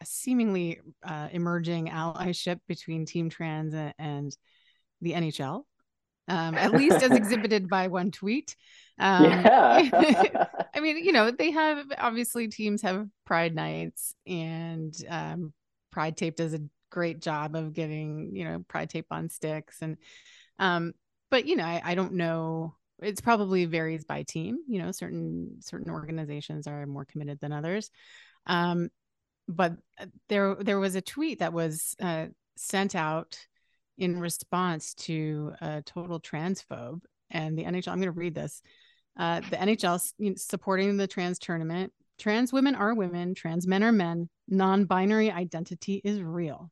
[0.00, 4.36] a seemingly uh, emerging allyship between Team Trans and
[5.00, 5.64] the NHL,
[6.28, 8.54] um, at least as exhibited by one tweet.
[8.98, 10.44] Um, yeah.
[10.74, 15.52] I mean, you know, they have obviously teams have Pride nights, and um,
[15.90, 19.96] Pride Tape does a great job of getting you know Pride Tape on sticks, and
[20.58, 20.92] um,
[21.30, 25.56] but you know, I, I don't know it's probably varies by team you know certain
[25.60, 27.90] certain organizations are more committed than others.
[28.46, 28.90] Um
[29.48, 33.38] but uh, there there was a tweet that was uh, sent out
[33.98, 38.62] in response to a total transphobe and the nhl i'm going to read this
[39.18, 44.28] uh, the nhl supporting the trans tournament trans women are women trans men are men
[44.50, 46.70] non-binary identity is real.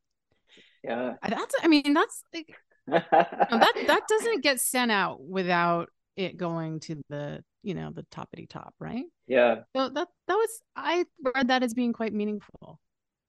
[0.83, 1.13] Yeah.
[1.27, 2.55] That's i mean that's like,
[2.87, 5.89] that that doesn't get sent out without
[6.19, 9.05] it going to the you know the toppity top right?
[9.27, 9.61] Yeah.
[9.75, 11.05] So that that was i
[11.35, 12.79] read that as being quite meaningful.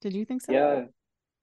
[0.01, 0.51] Did you think so?
[0.51, 0.83] Yeah.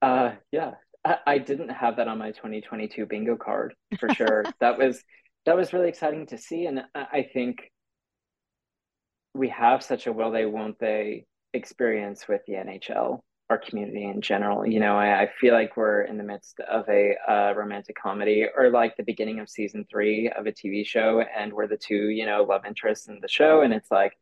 [0.02, 0.72] Uh yeah.
[1.04, 4.44] I, I didn't have that on my 2022 bingo card for sure.
[4.60, 5.02] That was
[5.46, 7.70] that was really exciting to see and i think
[9.32, 14.20] we have such a will they won't they experience with the nhl our community in
[14.20, 14.66] general.
[14.66, 18.46] You know, I, I, feel like we're in the midst of a uh, romantic comedy
[18.54, 22.10] or like the beginning of season three of a TV show, and we're the two,
[22.10, 23.62] you know, love interests in the show.
[23.62, 24.12] And it's like,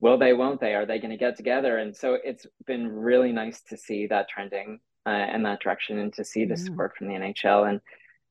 [0.00, 0.74] will they, won't they?
[0.74, 1.76] Are they going to get together?
[1.78, 6.12] And so it's been really nice to see that trending uh, in that direction and
[6.14, 6.64] to see the mm.
[6.64, 7.68] support from the NHL.
[7.68, 7.80] And,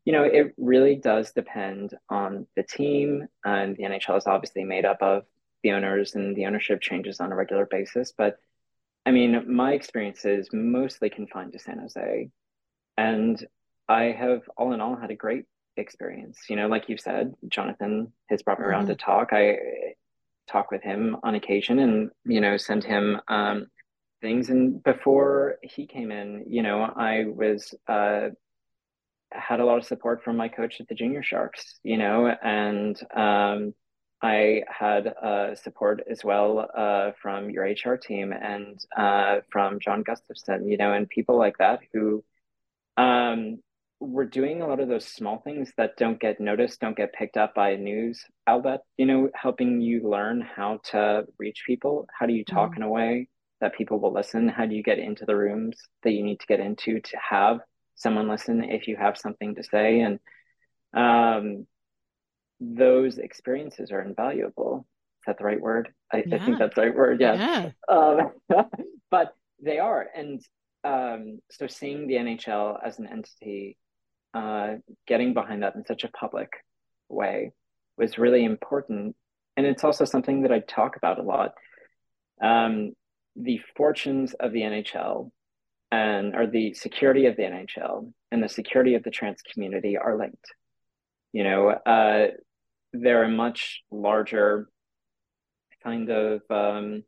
[0.05, 3.27] you know, it really does depend on the team.
[3.45, 5.25] And the NHL is obviously made up of
[5.61, 8.13] the owners, and the ownership changes on a regular basis.
[8.17, 8.39] But
[9.09, 12.29] I mean, my experience is mostly confined to San Jose.
[12.95, 13.43] and
[13.87, 15.45] I have all in all had a great
[15.77, 16.37] experience.
[16.47, 18.91] You know, like you said, Jonathan has brought me around mm-hmm.
[18.91, 19.29] to talk.
[19.31, 19.57] I
[20.47, 23.65] talk with him on occasion and, you know, send him um,
[24.21, 24.51] things.
[24.51, 28.29] And before he came in, you know, I was, uh,
[29.31, 32.95] had a lot of support from my coach at the Junior Sharks, you know, and
[33.15, 33.73] um,
[34.21, 40.03] I had uh, support as well uh, from your HR team and uh, from John
[40.03, 42.23] Gustafson, you know, and people like that who
[42.97, 43.59] um,
[44.01, 47.37] we're doing a lot of those small things that don't get noticed, don't get picked
[47.37, 52.07] up by a news outlet, you know, helping you learn how to reach people.
[52.17, 52.77] How do you talk mm.
[52.77, 53.29] in a way
[53.61, 54.47] that people will listen?
[54.47, 57.59] How do you get into the rooms that you need to get into to have
[57.95, 59.99] someone listen if you have something to say?
[60.01, 60.19] And
[60.93, 61.67] um,
[62.59, 64.85] those experiences are invaluable.
[65.21, 65.93] Is that the right word?
[66.11, 66.35] I, yeah.
[66.35, 67.19] I think that's the right word.
[67.19, 67.71] Yeah.
[67.89, 67.95] yeah.
[67.95, 68.31] Um,
[69.11, 70.07] but they are.
[70.15, 70.41] And
[70.83, 73.77] um, so seeing the NHL as an entity
[74.33, 74.75] uh,
[75.07, 76.49] getting behind that in such a public
[77.09, 77.51] way
[77.97, 79.15] was really important.
[79.57, 81.53] And it's also something that I talk about a lot.
[82.41, 82.93] Um,
[83.35, 85.31] the fortunes of the NHL
[85.91, 90.17] and or the security of the NHL and the security of the trans community are
[90.17, 90.45] linked.
[91.33, 92.27] You know, uh,
[92.93, 94.69] they're a much larger
[95.83, 97.03] kind of um,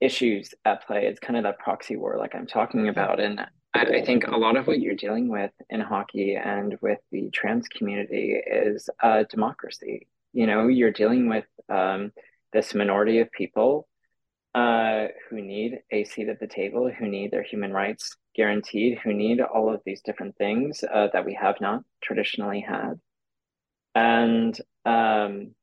[0.00, 1.06] issues at play.
[1.06, 3.40] It's kind of that proxy war, like I'm talking about, and
[3.74, 7.30] I, I think a lot of what you're dealing with in hockey and with the
[7.30, 10.06] trans community is uh, democracy.
[10.32, 12.12] You know, you're dealing with um,
[12.52, 13.88] this minority of people
[14.54, 19.12] uh, who need a seat at the table, who need their human rights guaranteed, who
[19.12, 22.94] need all of these different things uh, that we have not traditionally had.
[23.94, 25.54] And um,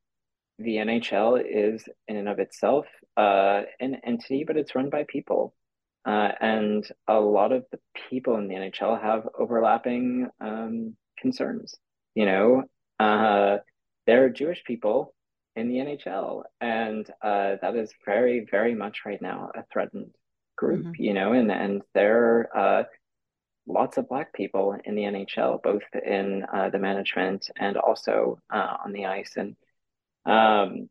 [0.59, 2.85] the NHL is, in and of itself,
[3.15, 5.53] uh, an entity, but it's run by people.
[6.05, 11.75] Uh, and a lot of the people in the NHL have overlapping um, concerns.
[12.15, 12.63] You know,
[12.99, 13.57] uh,
[14.05, 15.13] there are Jewish people
[15.55, 20.11] in the NHL, and uh, that is very, very much right now a threatened
[20.55, 20.85] group.
[20.85, 21.03] Mm-hmm.
[21.03, 22.83] You know, and and there are uh,
[23.67, 28.77] lots of Black people in the NHL, both in uh, the management and also uh,
[28.83, 29.55] on the ice, and
[30.25, 30.89] um,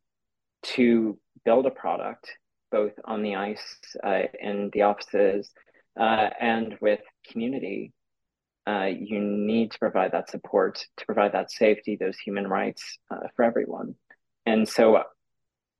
[0.63, 2.31] to build a product
[2.71, 5.51] both on the ice, uh, in the offices,
[5.99, 7.93] uh, and with community,
[8.67, 13.29] uh, you need to provide that support, to provide that safety, those human rights uh,
[13.35, 13.95] for everyone.
[14.45, 15.03] And so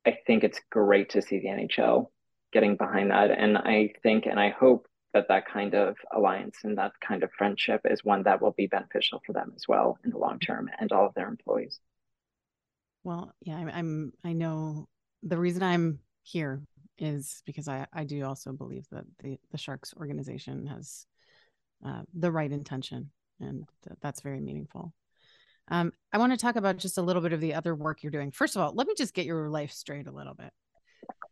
[0.05, 2.07] I think it's great to see the NHL
[2.53, 3.31] getting behind that.
[3.31, 7.31] And I think and I hope that that kind of alliance and that kind of
[7.37, 10.69] friendship is one that will be beneficial for them as well in the long term
[10.79, 11.79] and all of their employees.
[13.03, 14.87] Well, yeah, I'm, I'm I know
[15.23, 16.61] the reason I'm here
[16.97, 21.05] is because I, I do also believe that the, the Sharks organization has
[21.85, 24.93] uh, the right intention, and th- that's very meaningful.
[25.69, 28.11] Um, I want to talk about just a little bit of the other work you're
[28.11, 28.31] doing.
[28.31, 30.51] First of all, let me just get your life straight a little bit.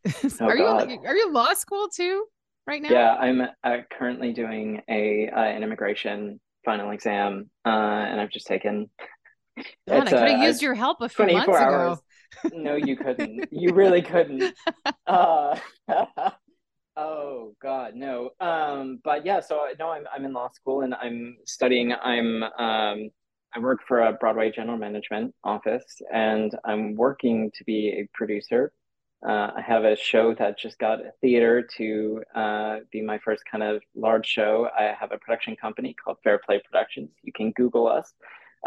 [0.39, 0.91] oh, are God.
[0.91, 2.25] you are you law school too
[2.67, 2.89] right now?
[2.89, 8.47] Yeah, I'm uh, currently doing a uh, an immigration final exam, uh, and I've just
[8.47, 8.89] taken.
[9.87, 11.97] God, I could have uh, used your help a few months hours.
[11.97, 12.01] ago
[12.53, 13.47] no, you couldn't.
[13.51, 14.53] You really couldn't.
[15.07, 15.57] Uh,
[16.97, 18.31] oh God, no.
[18.39, 21.93] Um, but yeah, so no, I'm I'm in law school and I'm studying.
[21.93, 23.09] I'm um,
[23.55, 28.71] I work for a Broadway general management office, and I'm working to be a producer.
[29.27, 33.43] Uh, I have a show that just got a theater to uh, be my first
[33.49, 34.69] kind of large show.
[34.77, 37.09] I have a production company called Fair Play Productions.
[37.23, 38.13] You can Google us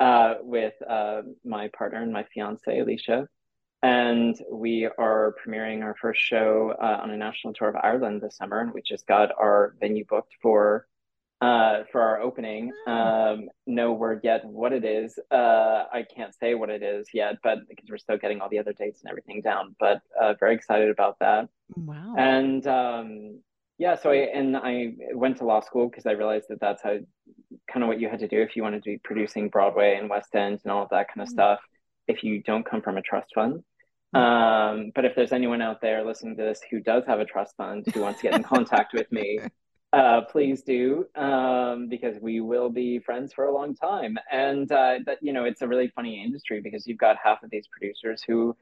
[0.01, 3.29] uh, with uh, my partner and my fiance, Alicia
[3.83, 8.37] and we are premiering our first show uh, on a national tour of Ireland this
[8.37, 10.87] summer, and we just got our venue booked for
[11.41, 12.73] uh, for our opening.
[12.87, 12.93] Oh.
[12.93, 15.19] Um, no word yet what it is.
[15.31, 18.59] Uh, I can't say what it is yet, but because we're still getting all the
[18.59, 19.77] other dates and everything down.
[19.79, 21.49] But uh, very excited about that.
[21.77, 22.15] Wow!
[22.17, 23.41] And um,
[23.79, 26.99] yeah, so I and I went to law school because I realized that that's how
[27.71, 30.11] kind of what you had to do if you wanted to be producing Broadway and
[30.11, 31.33] West End and all of that kind of mm.
[31.33, 31.61] stuff
[32.09, 33.63] if you don't come from a trust fund.
[34.15, 37.55] Um, but if there's anyone out there listening to this who does have a trust
[37.57, 39.39] fund who wants to get in contact with me,
[39.93, 44.19] uh, please do um, because we will be friends for a long time.
[44.31, 47.51] And uh, that you know, it's a really funny industry because you've got half of
[47.51, 48.57] these producers who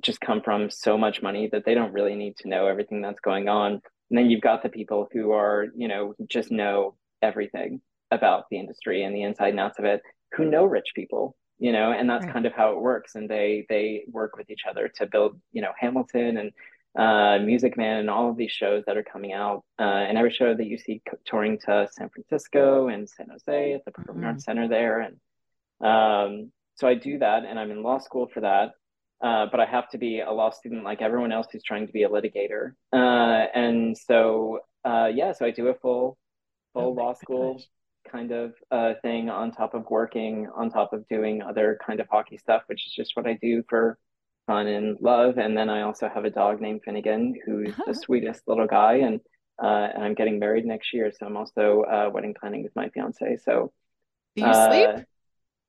[0.00, 3.20] just come from so much money that they don't really need to know everything that's
[3.20, 3.80] going on.
[4.10, 8.58] And then you've got the people who are, you know, just know everything about the
[8.58, 10.02] industry and the inside and outs of it,
[10.32, 12.32] who know rich people you know and that's right.
[12.32, 15.62] kind of how it works and they they work with each other to build you
[15.62, 16.50] know hamilton and
[16.98, 19.64] uh, Music Man, and all of these shows that are coming out.
[19.78, 23.84] Uh, and every show that you see touring to San Francisco and San Jose at
[23.84, 24.30] the Performing mm-hmm.
[24.30, 25.00] Arts Center there.
[25.00, 25.16] And
[25.84, 28.72] um, so I do that, and I'm in law school for that.
[29.22, 31.92] Uh, but I have to be a law student like everyone else who's trying to
[31.92, 32.72] be a litigator.
[32.92, 36.18] Uh, and so, uh, yeah, so I do a full,
[36.74, 37.64] full oh law school gosh.
[38.10, 42.08] kind of uh, thing on top of working, on top of doing other kind of
[42.10, 43.98] hockey stuff, which is just what I do for
[44.46, 45.38] fun and love.
[45.38, 49.20] And then I also have a dog named Finnegan, who's the sweetest little guy, and
[49.62, 52.88] uh, and I'm getting married next year, so I'm also uh, wedding planning with my
[52.88, 53.38] fiance.
[53.44, 53.72] So,
[54.34, 55.06] do you sleep?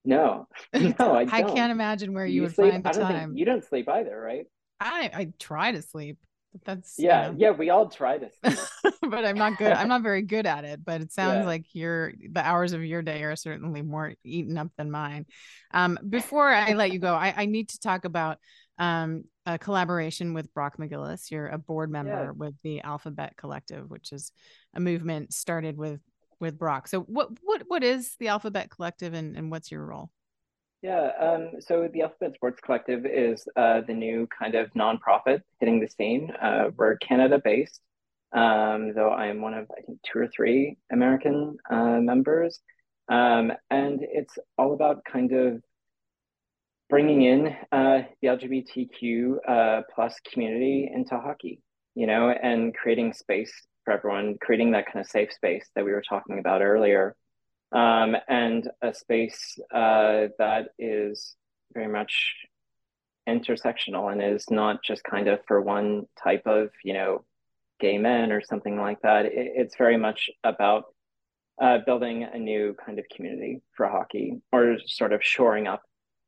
[0.04, 2.72] No, no, I, I can't imagine where you, you would sleep?
[2.72, 3.36] find the time.
[3.36, 4.46] you don't sleep either, right?
[4.80, 6.18] I I try to sleep.
[6.64, 7.38] That's yeah, you know.
[7.38, 7.52] yeah.
[7.52, 8.30] We all try to
[9.02, 9.72] but I'm not good.
[9.72, 10.86] I'm not very good at it.
[10.86, 11.46] But it sounds yeah.
[11.46, 15.26] like your the hours of your day are certainly more eaten up than mine.
[15.72, 18.38] Um, before I let you go, I, I need to talk about
[18.78, 21.32] um, a collaboration with Brock McGillis.
[21.32, 22.32] You're a board member yeah.
[22.32, 24.32] with the Alphabet Collective, which is
[24.74, 26.02] a movement started with
[26.40, 26.88] with Brock.
[26.88, 30.10] So what what what is the Alphabet Collective and, and what's your role?
[30.82, 35.80] Yeah, um, so the Alphabet Sports Collective is uh, the new kind of nonprofit hitting
[35.80, 36.32] the scene.
[36.40, 37.82] Uh, we're Canada based,
[38.34, 42.60] um, though I am one of I think two or three American uh, members,
[43.10, 45.64] um, and it's all about kind of
[46.90, 51.62] bringing in uh, the LGBTQ uh, plus community into hockey,
[51.96, 53.52] you know, and creating space
[53.84, 57.16] for everyone, creating that kind of safe space that we were talking about earlier,
[57.72, 61.36] um, and a space uh, that is
[61.74, 62.36] very much
[63.28, 67.24] intersectional and is not just kind of for one type of, you know,
[67.80, 69.26] gay men or something like that.
[69.26, 70.86] It, it's very much about
[71.62, 75.82] uh, building a new kind of community for hockey or sort of shoring up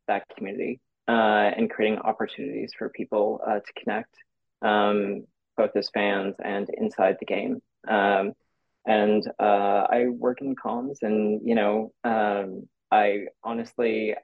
[0.08, 4.14] that community uh, and creating opportunities for people uh, to connect,
[4.62, 7.62] um, both as fans and inside the game.
[7.88, 8.34] Um,
[8.86, 14.16] and uh, I work in comms, and you know, um, I honestly,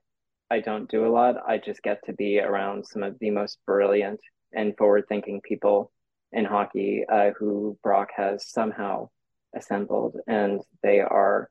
[0.50, 1.36] I don't do a lot.
[1.46, 4.22] I just get to be around some of the most brilliant
[4.54, 5.92] and forward-thinking people
[6.32, 9.10] in hockey uh, who Brock has somehow
[9.56, 11.50] assembled, and they are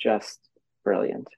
[0.00, 0.40] just
[0.84, 1.28] brilliant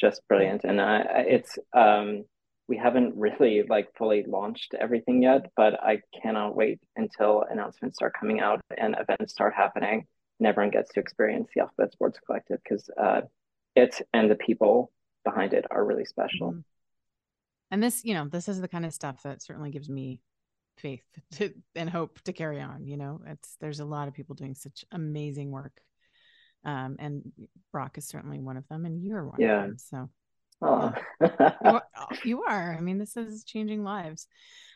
[0.00, 0.64] just brilliant.
[0.64, 2.24] And I, it's um,
[2.68, 8.14] we haven't really like fully launched everything yet, but I cannot wait until announcements start
[8.18, 10.06] coming out and events start happening,
[10.38, 13.22] and everyone gets to experience the Alphabet Sports Collective because uh,
[13.76, 14.92] it and the people
[15.24, 16.50] behind it are really special.
[16.50, 16.60] Mm-hmm.
[17.72, 20.20] And this, you know, this is the kind of stuff that certainly gives me
[20.78, 22.86] faith to, and hope to carry on.
[22.86, 25.80] You know, it's there's a lot of people doing such amazing work
[26.64, 27.32] um, and
[27.72, 29.64] Brock is certainly one of them, and you're one yeah.
[29.64, 29.78] of them.
[29.78, 30.10] So,
[30.62, 30.92] oh.
[31.20, 31.80] yeah.
[32.24, 34.26] you, are, I mean, this is changing lives.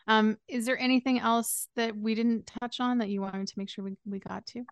[0.06, 3.70] Um, is there anything else that we didn't touch on that you wanted to make
[3.70, 4.64] sure we, we got to?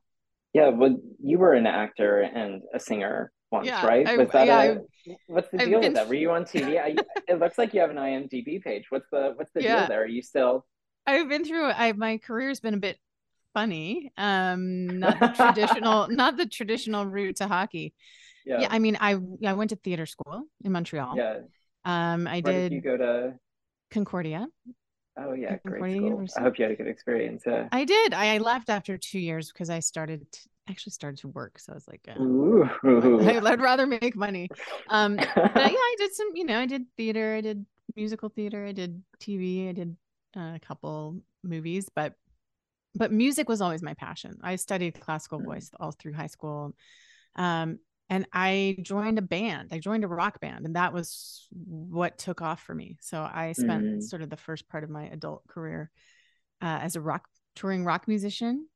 [0.53, 4.05] Yeah, well, you were an actor and a singer once, yeah, right?
[4.19, 4.75] Was I, that yeah,
[5.09, 6.09] a, what's the deal with that?
[6.09, 6.79] Were you on TV?
[6.79, 6.95] I,
[7.29, 8.87] it looks like you have an IMDb page.
[8.91, 9.81] What's the what's the yeah.
[9.81, 10.03] deal there?
[10.03, 10.67] Are you still?
[11.07, 11.67] I've been through.
[11.67, 12.99] I my career's been a bit
[13.55, 14.13] funny.
[14.17, 17.95] Um, not the traditional, not the traditional route to hockey.
[18.45, 18.63] Yeah.
[18.63, 18.69] yeah.
[18.71, 21.17] I mean, I I went to theater school in Montreal.
[21.17, 21.41] Yeah.
[21.85, 22.73] Um, I did, did.
[22.73, 23.35] You go to
[23.91, 24.47] Concordia.
[25.19, 26.05] Oh yeah, great school.
[26.05, 26.41] University.
[26.41, 27.43] I hope you had a good experience.
[27.47, 27.69] Yeah.
[27.71, 28.15] I did.
[28.15, 30.27] I, I left after two years because I started
[30.69, 31.59] actually started to work.
[31.59, 34.49] So I was like, uh, I'd rather make money.
[34.89, 36.31] Um, but yeah, I did some.
[36.35, 37.35] You know, I did theater.
[37.37, 38.65] I did musical theater.
[38.67, 39.69] I did TV.
[39.69, 39.97] I did
[40.37, 42.15] uh, a couple movies, but
[42.95, 44.39] but music was always my passion.
[44.43, 45.47] I studied classical mm.
[45.47, 46.75] voice all through high school.
[47.37, 47.79] Um,
[48.11, 49.71] and I joined a band.
[49.73, 52.99] I joined a rock band, and that was what took off for me.
[53.01, 54.03] So I spent mm.
[54.03, 55.91] sort of the first part of my adult career
[56.61, 57.27] uh, as a rock
[57.57, 58.69] touring rock musician,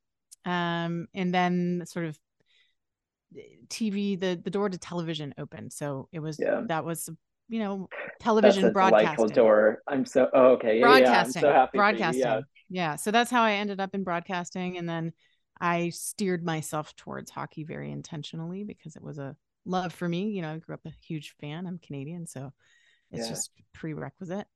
[0.45, 2.17] um, and then sort of
[3.37, 4.19] eh, TV.
[4.19, 6.61] the The door to television opened, so it was yeah.
[6.67, 7.07] that was
[7.47, 7.89] you know
[8.19, 9.27] television That's a broadcasting.
[9.27, 9.83] door.
[9.87, 10.79] I'm so oh, okay.
[10.79, 11.43] Yeah, broadcasting.
[11.43, 11.77] Yeah, I'm so happy.
[11.77, 12.21] Broadcasting.
[12.21, 15.11] Yeah yeah so that's how i ended up in broadcasting and then
[15.59, 20.41] i steered myself towards hockey very intentionally because it was a love for me you
[20.41, 22.51] know i grew up a huge fan i'm canadian so
[23.11, 23.29] it's yeah.
[23.29, 24.47] just prerequisite.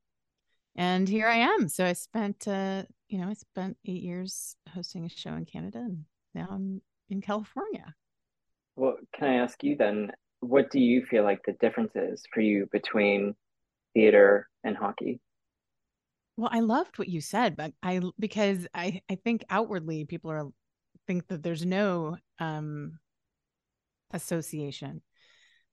[0.75, 5.05] And here i am so i spent uh you know i spent eight years hosting
[5.05, 7.93] a show in canada and now i'm in california.
[8.77, 12.39] Well can i ask you then what do you feel like the difference is for
[12.41, 13.35] you between
[13.93, 15.19] theater and hockey
[16.37, 20.47] well, I loved what you said, but I because I I think outwardly people are
[21.07, 22.99] think that there's no um
[24.11, 25.01] association.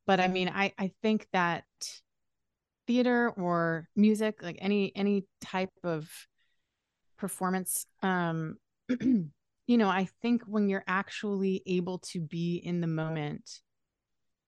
[0.06, 1.64] But I mean, I I think that
[2.86, 6.10] theater or music, like any any type of
[7.18, 8.56] performance um
[8.88, 13.60] you know i think when you're actually able to be in the moment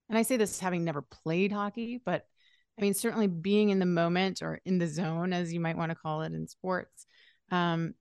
[0.09, 2.25] and i say this having never played hockey but
[2.81, 5.91] i mean certainly being in the moment or in the zone as you might want
[5.91, 7.07] to call it in sports
[7.51, 7.95] um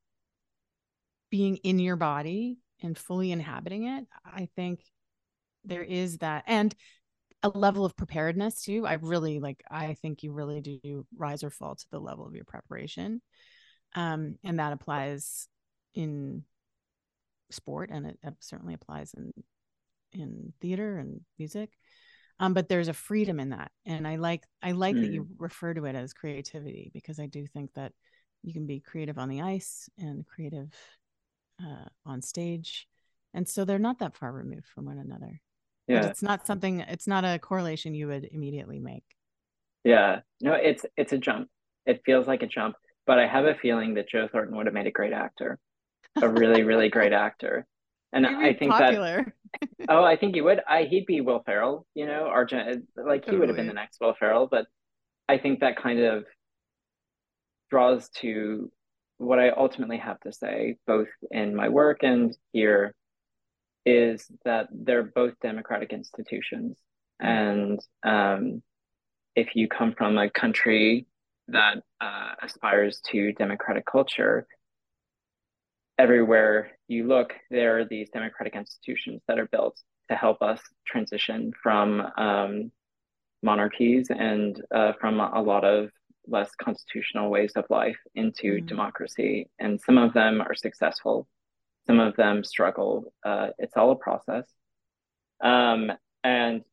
[1.30, 4.80] being in your body and fully inhabiting it i think
[5.66, 6.74] there is that and
[7.44, 8.86] a level of preparedness too.
[8.86, 12.36] I really like i think you really do rise or fall to the level of
[12.36, 13.22] your preparation
[13.96, 15.48] um, and that applies
[15.96, 16.44] in
[17.50, 19.32] sport and it, it certainly applies in
[20.12, 21.72] in theater and music
[22.40, 25.02] um, but there's a freedom in that and i like i like mm.
[25.02, 25.28] that you mm.
[25.38, 27.92] refer to it as creativity because i do think that
[28.44, 30.74] you can be creative on the ice and creative
[31.62, 32.88] uh, on stage
[33.34, 35.42] and so they're not that far removed from one another
[35.88, 39.04] yeah but it's not something it's not a correlation you would immediately make
[39.84, 41.50] yeah no it's it's a jump
[41.86, 42.76] it feels like a jump
[43.10, 45.58] but I have a feeling that Joe Thornton would have made a great actor,
[46.22, 47.66] a really, really great actor.
[48.14, 49.24] And I think popular.
[49.26, 49.34] that
[49.90, 50.62] oh, I think he would.
[50.68, 54.00] I he'd be Will Ferrell, you know, Argent like he would have been the next
[54.02, 54.48] Will Ferrell.
[54.50, 54.66] But
[55.28, 56.26] I think that kind of
[57.70, 58.72] draws to
[59.18, 62.96] what I ultimately have to say, both in my work and here,
[63.86, 66.78] is that they're both democratic institutions.
[67.20, 68.64] And um,
[69.36, 71.06] if you come from a country
[71.50, 74.48] that uh, aspires to democratic culture,
[76.00, 79.78] everywhere you look, there are these democratic institutions that are built
[80.10, 82.72] to help us transition from um,
[83.44, 85.92] monarchies and uh, from a lot of
[86.26, 88.66] less constitutional ways of life into mm-hmm.
[88.66, 89.50] democracy.
[89.60, 91.28] And some of them are successful,
[91.86, 93.14] some of them struggle.
[93.26, 94.46] Uh, it's all a process.
[95.44, 95.92] Um,
[96.24, 96.64] and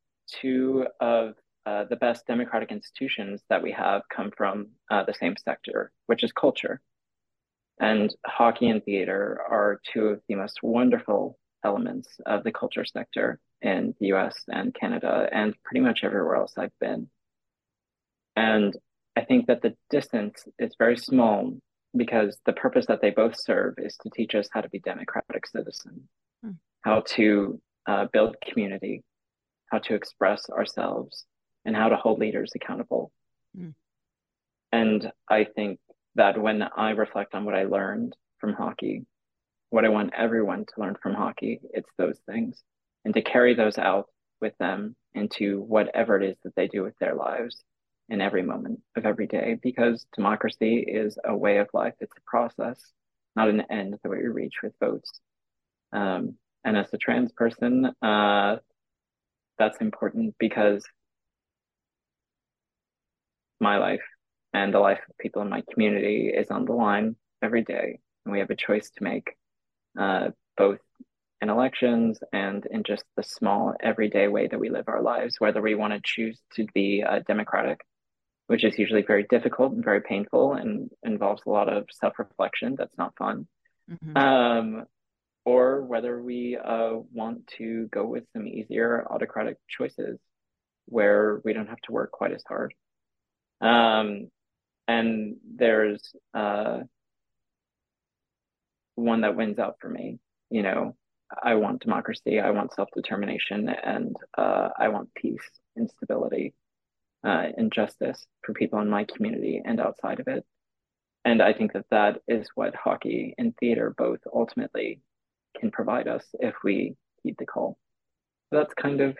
[0.40, 1.34] two of
[1.66, 6.22] uh, the best democratic institutions that we have come from uh, the same sector, which
[6.22, 6.80] is culture.
[7.78, 13.38] And hockey and theater are two of the most wonderful elements of the culture sector
[13.60, 17.08] in the US and Canada and pretty much everywhere else I've been.
[18.34, 18.76] And
[19.16, 21.54] I think that the distance is very small
[21.96, 25.46] because the purpose that they both serve is to teach us how to be democratic
[25.46, 26.02] citizens,
[26.42, 26.52] hmm.
[26.82, 29.02] how to uh, build community,
[29.70, 31.24] how to express ourselves,
[31.64, 33.10] and how to hold leaders accountable.
[33.58, 33.74] Mm.
[34.72, 35.78] And I think
[36.16, 39.06] that when I reflect on what I learned from hockey,
[39.70, 42.62] what I want everyone to learn from hockey, it's those things.
[43.04, 44.08] And to carry those out
[44.40, 47.62] with them into whatever it is that they do with their lives
[48.08, 49.58] in every moment of every day.
[49.62, 51.94] Because democracy is a way of life.
[52.00, 52.92] It's a process
[53.36, 55.20] not an end that we reach with votes.
[55.92, 58.56] Um, and as a trans person uh,
[59.58, 60.84] that's important because
[63.60, 64.02] my life
[64.56, 68.00] and the life of people in my community is on the line every day.
[68.24, 69.36] And we have a choice to make,
[69.98, 70.78] uh, both
[71.42, 75.60] in elections and in just the small everyday way that we live our lives, whether
[75.60, 77.80] we want to choose to be uh, democratic,
[78.46, 82.76] which is usually very difficult and very painful and involves a lot of self reflection.
[82.78, 83.46] That's not fun.
[83.90, 84.16] Mm-hmm.
[84.16, 84.86] Um,
[85.44, 90.18] or whether we uh, want to go with some easier autocratic choices
[90.86, 92.72] where we don't have to work quite as hard.
[93.60, 94.28] Um,
[94.88, 96.02] and there's
[96.34, 96.80] uh,
[98.94, 100.18] one that wins out for me.
[100.50, 100.96] You know,
[101.42, 106.54] I want democracy, I want self determination, and uh, I want peace and stability
[107.24, 110.44] uh, and justice for people in my community and outside of it.
[111.24, 115.00] And I think that that is what hockey and theater both ultimately
[115.58, 117.76] can provide us if we heed the call.
[118.50, 119.16] So that's kind of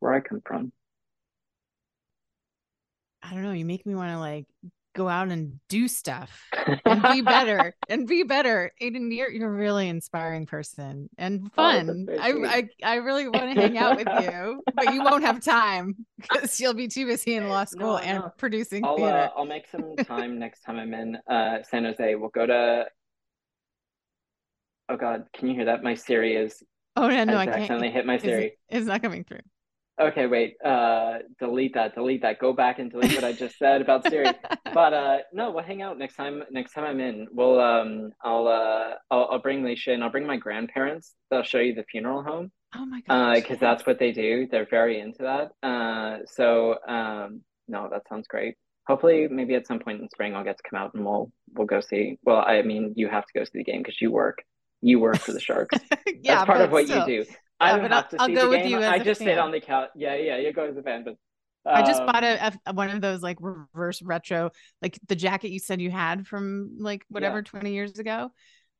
[0.00, 0.72] where I come from.
[3.22, 4.46] I don't know, you make me want to like
[4.94, 6.48] go out and do stuff
[6.84, 8.72] and be better and be better.
[8.80, 12.06] Aiden, you're you're a really inspiring person and oh, fun.
[12.10, 15.42] Oh, I, I I really want to hang out with you, but you won't have
[15.42, 18.32] time because you'll be too busy in law school no, and no.
[18.36, 19.30] producing I'll, theater.
[19.34, 22.14] Uh, I'll make some time next time I'm in uh, San Jose.
[22.14, 22.86] We'll go to.
[24.88, 25.82] Oh God, can you hear that?
[25.82, 26.62] My Siri is.
[26.96, 27.56] Oh no, no, I can't.
[27.56, 28.46] Accidentally hit my Siri.
[28.46, 29.40] It's, it's not coming through.
[30.00, 30.56] Okay, wait.
[30.64, 31.94] Uh, delete that.
[31.94, 32.38] Delete that.
[32.38, 34.26] Go back and delete what I just said about Siri.
[34.74, 36.42] but uh, no, we'll hang out next time.
[36.50, 40.26] Next time I'm in, we'll um, I'll uh, I'll, I'll bring Leisha and I'll bring
[40.26, 41.14] my grandparents.
[41.30, 42.50] They'll show you the funeral home.
[42.74, 43.34] Oh my god.
[43.34, 44.48] Because uh, that's what they do.
[44.50, 45.66] They're very into that.
[45.66, 48.56] Uh, so um, no, that sounds great.
[48.88, 51.66] Hopefully, maybe at some point in spring, I'll get to come out and we'll we'll
[51.66, 52.18] go see.
[52.24, 54.42] Well, I mean, you have to go see the game because you work.
[54.80, 55.78] You work for the Sharks.
[56.22, 57.08] yeah, that's part of what still.
[57.08, 57.30] you do.
[57.60, 58.78] I don't have to I'll see the game.
[58.78, 59.90] I just sit on the couch.
[59.94, 61.16] Yeah, yeah, you go as a fan, but
[61.64, 64.50] I just bought a, um, a, one of those like reverse retro,
[64.80, 67.42] like the jacket you said you had from like whatever yeah.
[67.42, 68.30] 20 years ago.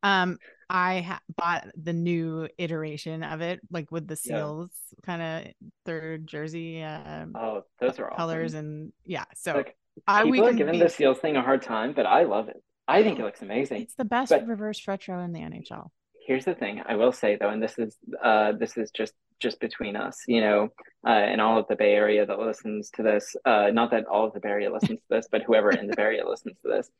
[0.02, 5.06] Um, I ha- bought the new iteration of it, like with the seals yeah.
[5.06, 5.52] kind of
[5.86, 6.82] third jersey.
[6.82, 8.66] Uh, oh, those are all colors awesome.
[8.66, 9.24] and yeah.
[9.34, 9.76] So like,
[10.08, 10.78] I people are giving be...
[10.80, 12.60] the seals thing a hard time, but I love it.
[12.88, 13.82] I think it looks amazing.
[13.82, 15.88] It's the best but reverse retro in the NHL.
[16.26, 19.58] Here's the thing I will say though, and this is uh, this is just just
[19.60, 20.68] between us, you know,
[21.06, 23.34] uh, and all of the Bay Area that listens to this.
[23.44, 25.96] Uh, not that all of the Bay Area listens to this, but whoever in the
[25.96, 26.90] Bay Area listens to this.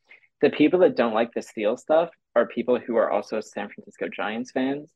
[0.41, 4.09] The people that don't like the steel stuff are people who are also San Francisco
[4.09, 4.91] Giants fans.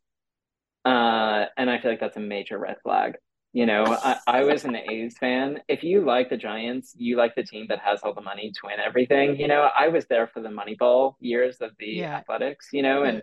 [0.83, 3.15] Uh, and I feel like that's a major red flag.
[3.53, 5.61] You know, I, I was an A's fan.
[5.67, 8.59] If you like the Giants, you like the team that has all the money to
[8.65, 9.39] win everything.
[9.39, 12.17] You know, I was there for the Moneyball years of the yeah.
[12.17, 13.21] Athletics, you know, and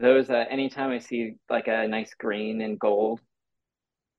[0.00, 3.20] those, uh, anytime I see like a nice green and gold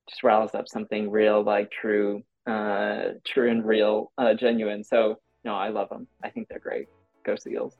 [0.09, 4.84] just riles up something real, like true, uh, true and real, uh, genuine.
[4.84, 6.07] So no, I love them.
[6.23, 6.88] I think they're great.
[7.25, 7.75] Go Seals.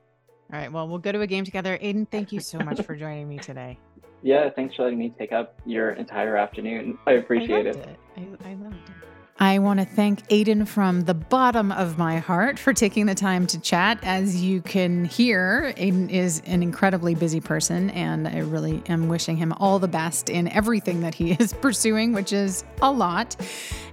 [0.52, 0.72] All right.
[0.72, 1.78] Well, we'll go to a game together.
[1.78, 3.78] Aiden, thank you so much for joining me today.
[4.24, 6.97] Yeah, thanks for letting me take up your entire afternoon.
[7.08, 7.76] I appreciate I it.
[7.76, 7.99] it.
[8.18, 9.01] I, I loved it.
[9.42, 13.48] I want to thank Aiden from the bottom of my heart for taking the time
[13.48, 13.98] to chat.
[14.04, 19.38] As you can hear, Aiden is an incredibly busy person, and I really am wishing
[19.38, 23.36] him all the best in everything that he is pursuing, which is a lot.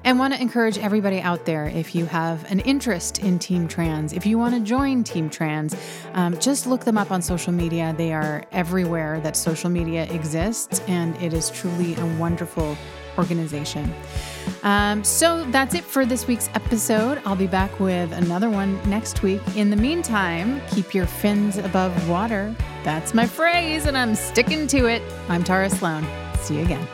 [0.05, 4.13] And want to encourage everybody out there if you have an interest in Team Trans,
[4.13, 5.75] if you want to join Team Trans,
[6.13, 7.95] um, just look them up on social media.
[7.97, 12.77] They are everywhere that social media exists, and it is truly a wonderful
[13.17, 13.91] organization.
[14.63, 17.21] Um, so that's it for this week's episode.
[17.25, 19.41] I'll be back with another one next week.
[19.57, 22.55] In the meantime, keep your fins above water.
[22.85, 25.03] That's my phrase, and I'm sticking to it.
[25.29, 26.07] I'm Tara Slone.
[26.41, 26.87] See you again.